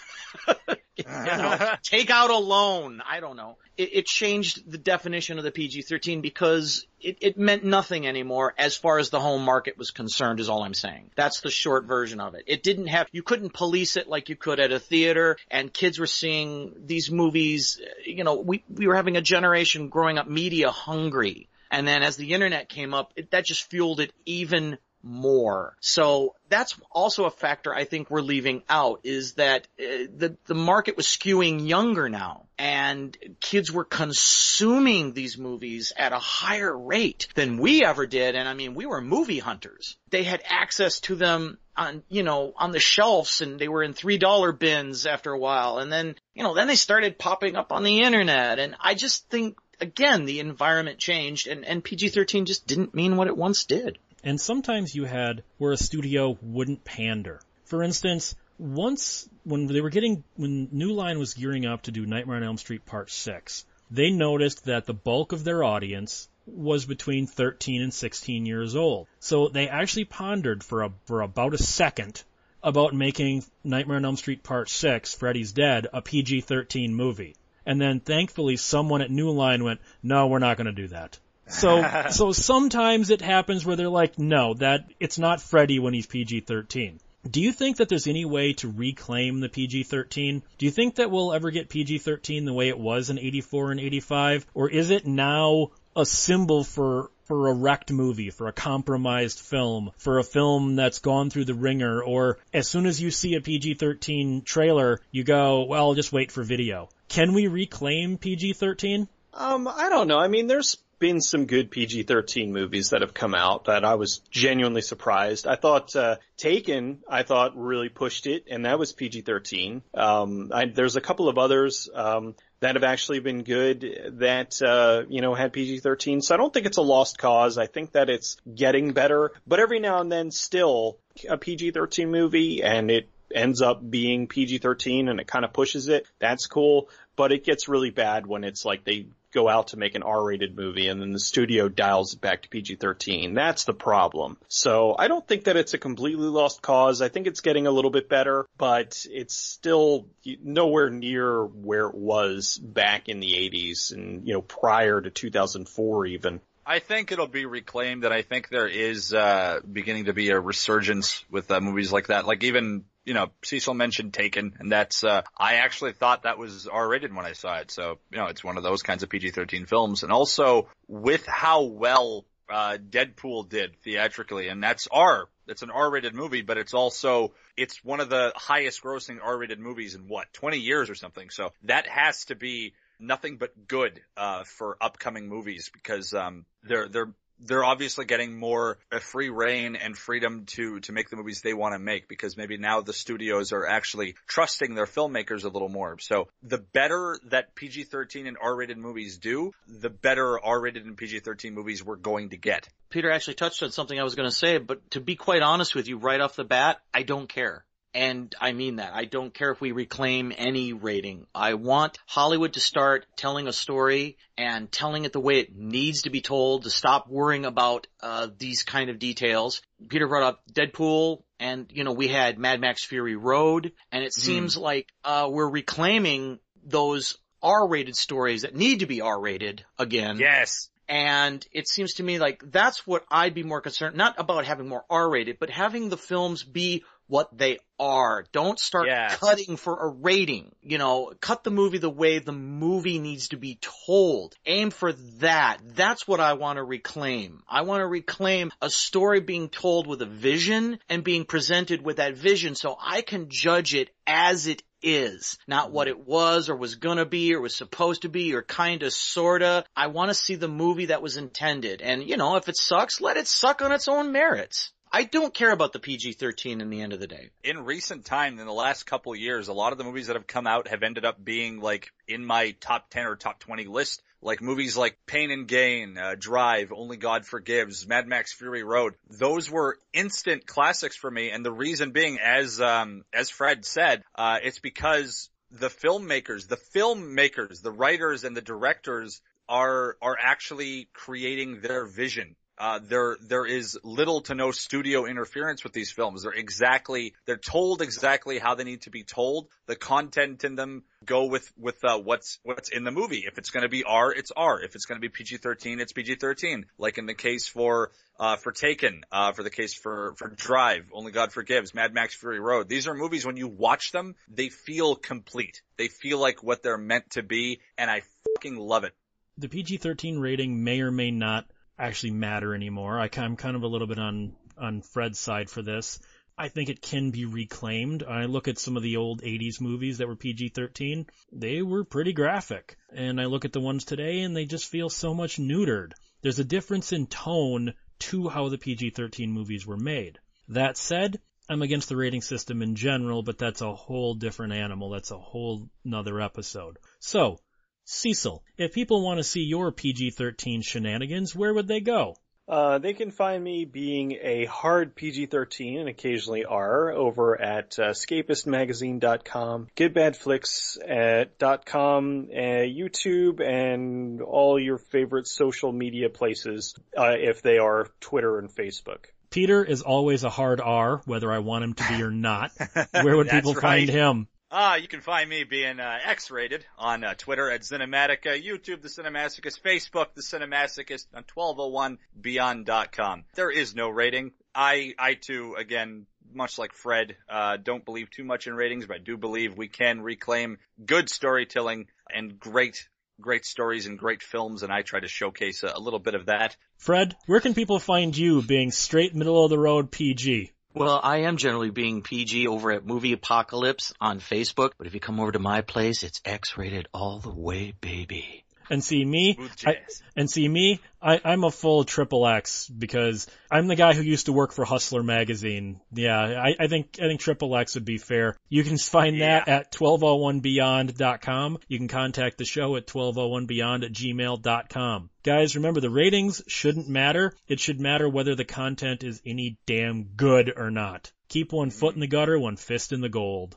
[1.06, 3.02] you know, take out a loan.
[3.08, 3.56] I don't know.
[3.76, 8.76] It, it changed the definition of the PG-13 because it, it meant nothing anymore as
[8.76, 11.10] far as the home market was concerned is all I'm saying.
[11.16, 12.44] That's the short version of it.
[12.46, 15.98] It didn't have, you couldn't police it like you could at a theater and kids
[15.98, 20.28] were seeing these movies, uh, you know, we, we were having a generation growing up
[20.28, 21.48] media hungry.
[21.70, 25.76] And then as the internet came up, it, that just fueled it even more.
[25.80, 30.54] So that's also a factor I think we're leaving out is that uh, the the
[30.54, 37.28] market was skewing younger now and kids were consuming these movies at a higher rate
[37.34, 39.96] than we ever did and I mean we were movie hunters.
[40.10, 43.94] They had access to them on you know on the shelves and they were in
[43.94, 47.84] $3 bins after a while and then you know then they started popping up on
[47.84, 52.94] the internet and I just think again the environment changed and and PG-13 just didn't
[52.94, 53.98] mean what it once did.
[54.22, 57.40] And sometimes you had where a studio wouldn't pander.
[57.64, 62.04] For instance, once when they were getting when New Line was gearing up to do
[62.04, 66.84] Nightmare on Elm Street Part 6, they noticed that the bulk of their audience was
[66.84, 69.06] between 13 and 16 years old.
[69.20, 72.22] So they actually pondered for a for about a second
[72.62, 77.36] about making Nightmare on Elm Street Part 6, Freddy's Dead, a PG-13 movie.
[77.64, 81.18] And then thankfully someone at New Line went, "No, we're not going to do that."
[81.50, 86.06] So so sometimes it happens where they're like, no, that it's not Freddy when he's
[86.06, 86.98] PG-13.
[87.28, 90.42] Do you think that there's any way to reclaim the PG-13?
[90.56, 93.80] Do you think that we'll ever get PG-13 the way it was in 84 and
[93.80, 99.38] 85 or is it now a symbol for for a wrecked movie, for a compromised
[99.38, 103.36] film, for a film that's gone through the ringer or as soon as you see
[103.36, 106.88] a PG-13 trailer, you go, well, just wait for video.
[107.08, 109.06] Can we reclaim PG-13?
[109.32, 110.18] Um, I don't know.
[110.18, 114.20] I mean, there's been some good PG-13 movies that have come out that I was
[114.30, 115.46] genuinely surprised.
[115.46, 119.82] I thought uh, Taken, I thought really pushed it, and that was PG-13.
[119.94, 125.06] Um, I, there's a couple of others um, that have actually been good that uh,
[125.08, 126.22] you know had PG-13.
[126.22, 127.58] So I don't think it's a lost cause.
[127.58, 130.98] I think that it's getting better, but every now and then, still
[131.28, 136.06] a PG-13 movie, and it ends up being PG-13 and it kind of pushes it.
[136.18, 139.94] That's cool, but it gets really bad when it's like they go out to make
[139.94, 143.34] an R-rated movie and then the studio dials it back to PG-13.
[143.34, 144.36] That's the problem.
[144.48, 147.02] So I don't think that it's a completely lost cause.
[147.02, 150.06] I think it's getting a little bit better, but it's still
[150.42, 156.06] nowhere near where it was back in the 80s and, you know, prior to 2004
[156.06, 156.40] even.
[156.66, 160.38] I think it'll be reclaimed, and I think there is uh, beginning to be a
[160.38, 162.26] resurgence with uh, movies like that.
[162.26, 166.66] Like even you know Cecil mentioned Taken, and that's uh, I actually thought that was
[166.66, 167.70] R-rated when I saw it.
[167.70, 171.62] So you know it's one of those kinds of PG-13 films, and also with how
[171.62, 175.28] well uh, Deadpool did theatrically, and that's R.
[175.46, 179.94] It's an R-rated movie, but it's also it's one of the highest grossing R-rated movies
[179.94, 181.30] in what 20 years or something.
[181.30, 186.88] So that has to be nothing but good uh, for upcoming movies because um, they're
[186.88, 191.54] they're they're obviously getting more free reign and freedom to to make the movies they
[191.54, 195.68] want to make because maybe now the studios are actually trusting their filmmakers a little
[195.68, 195.98] more.
[195.98, 201.84] So the better that PG-13 and R-rated movies do, the better R-rated and PG-13 movies
[201.84, 202.68] we're going to get.
[202.90, 205.74] Peter actually touched on something I was going to say, but to be quite honest
[205.74, 207.64] with you, right off the bat, I don't care.
[207.92, 208.92] And I mean that.
[208.94, 211.26] I don't care if we reclaim any rating.
[211.34, 216.02] I want Hollywood to start telling a story and telling it the way it needs
[216.02, 219.60] to be told, to stop worrying about uh, these kind of details.
[219.88, 224.14] Peter brought up Deadpool, and you know we had Mad Max Fury Road, and it
[224.14, 230.18] seems like uh, we're reclaiming those R-rated stories that need to be R-rated again.
[230.18, 230.68] Yes.
[230.88, 234.68] And it seems to me like that's what I'd be more concerned, not about having
[234.68, 238.24] more R-rated, but having the films be what they are.
[238.32, 239.14] Don't start Yeah.
[239.16, 240.54] cutting for a rating.
[240.62, 244.34] You know, cut the movie the way the movie needs to be told.
[244.46, 245.58] Aim for that.
[245.74, 247.42] That's what I want to reclaim.
[247.48, 251.96] I want to reclaim a story being told with a vision and being presented with
[251.96, 256.56] that vision so I can judge it as it is, not what it was or
[256.56, 259.64] was gonna be or was supposed to be or kinda sorta.
[259.76, 261.82] I want to see the movie that was intended.
[261.82, 264.72] And you know, if it sucks, let it suck on its own merits.
[264.92, 267.30] I don't care about the PG-13 in the end of the day.
[267.44, 270.26] in recent time, in the last couple years, a lot of the movies that have
[270.26, 274.02] come out have ended up being like in my top 10 or top 20 list.
[274.22, 278.94] Like movies like Pain and Gain, uh, Drive, Only God Forgives, Mad Max Fury Road.
[279.08, 281.30] Those were instant classics for me.
[281.30, 286.58] And the reason being, as, um, as Fred said, uh, it's because the filmmakers, the
[286.74, 292.36] filmmakers, the writers and the directors are, are actually creating their vision.
[292.60, 296.24] Uh, there, there is little to no studio interference with these films.
[296.24, 299.48] They're exactly, they're told exactly how they need to be told.
[299.64, 303.24] The content in them go with, with, uh, what's, what's in the movie.
[303.26, 304.60] If it's gonna be R, it's R.
[304.60, 306.64] If it's gonna be PG-13, it's PG-13.
[306.76, 310.84] Like in the case for, uh, for Taken, uh, for the case for, for Drive,
[310.92, 312.68] Only God Forgives, Mad Max Fury Road.
[312.68, 315.62] These are movies when you watch them, they feel complete.
[315.78, 318.02] They feel like what they're meant to be, and I
[318.34, 318.92] fucking love it.
[319.38, 321.46] The PG-13 rating may or may not
[321.80, 323.00] actually matter anymore.
[323.00, 325.98] I, I'm kind of a little bit on on Fred's side for this.
[326.36, 328.02] I think it can be reclaimed.
[328.02, 331.06] I look at some of the old 80s movies that were PG-13.
[331.32, 332.78] They were pretty graphic.
[332.94, 335.92] And I look at the ones today and they just feel so much neutered.
[336.22, 340.18] There's a difference in tone to how the PG-13 movies were made.
[340.48, 344.90] That said, I'm against the rating system in general, but that's a whole different animal.
[344.90, 346.78] That's a whole nother episode.
[347.00, 347.38] So,
[347.84, 352.16] Cecil, if people want to see your PG-13 shenanigans, where would they go?
[352.50, 357.90] Uh, they can find me being a hard PG-13 and occasionally R over at uh,
[357.90, 367.86] escapistmagazine.com, goodbadflicks.com, uh, YouTube, and all your favorite social media places, uh, if they are
[368.00, 369.04] Twitter and Facebook.
[369.30, 372.50] Peter is always a hard R, whether I want him to be or not.
[372.90, 373.62] Where would people right.
[373.62, 374.26] find him?
[374.52, 378.88] Ah, you can find me being uh, X-rated on uh, Twitter at Cinematica, YouTube, The
[378.88, 383.24] Cinemasochist, Facebook, The Cinemasochist, on 1201beyond.com.
[383.34, 384.32] There is no rating.
[384.52, 388.96] I, I too, again, much like Fred, uh, don't believe too much in ratings, but
[388.96, 392.88] I do believe we can reclaim good storytelling and great,
[393.20, 396.26] great stories and great films, and I try to showcase a, a little bit of
[396.26, 396.56] that.
[396.76, 400.50] Fred, where can people find you being straight middle of the road PG?
[400.72, 405.00] Well, I am generally being PG over at Movie Apocalypse on Facebook, but if you
[405.00, 408.44] come over to my place, it's X-rated all the way, baby.
[408.70, 409.78] And see me, I,
[410.16, 414.26] and see me I, i'm a full triple X because I'm the guy who used
[414.26, 415.80] to work for Hustler magazine.
[415.92, 418.36] Yeah, I, I think I think triple X would be fair.
[418.48, 421.58] You can find that at 1201beyond.com.
[421.68, 425.10] You can contact the show at 1201beyond at gmail.com.
[425.22, 427.34] Guys, remember the ratings shouldn't matter.
[427.48, 431.12] It should matter whether the content is any damn good or not.
[431.28, 433.56] Keep one foot in the gutter, one fist in the gold.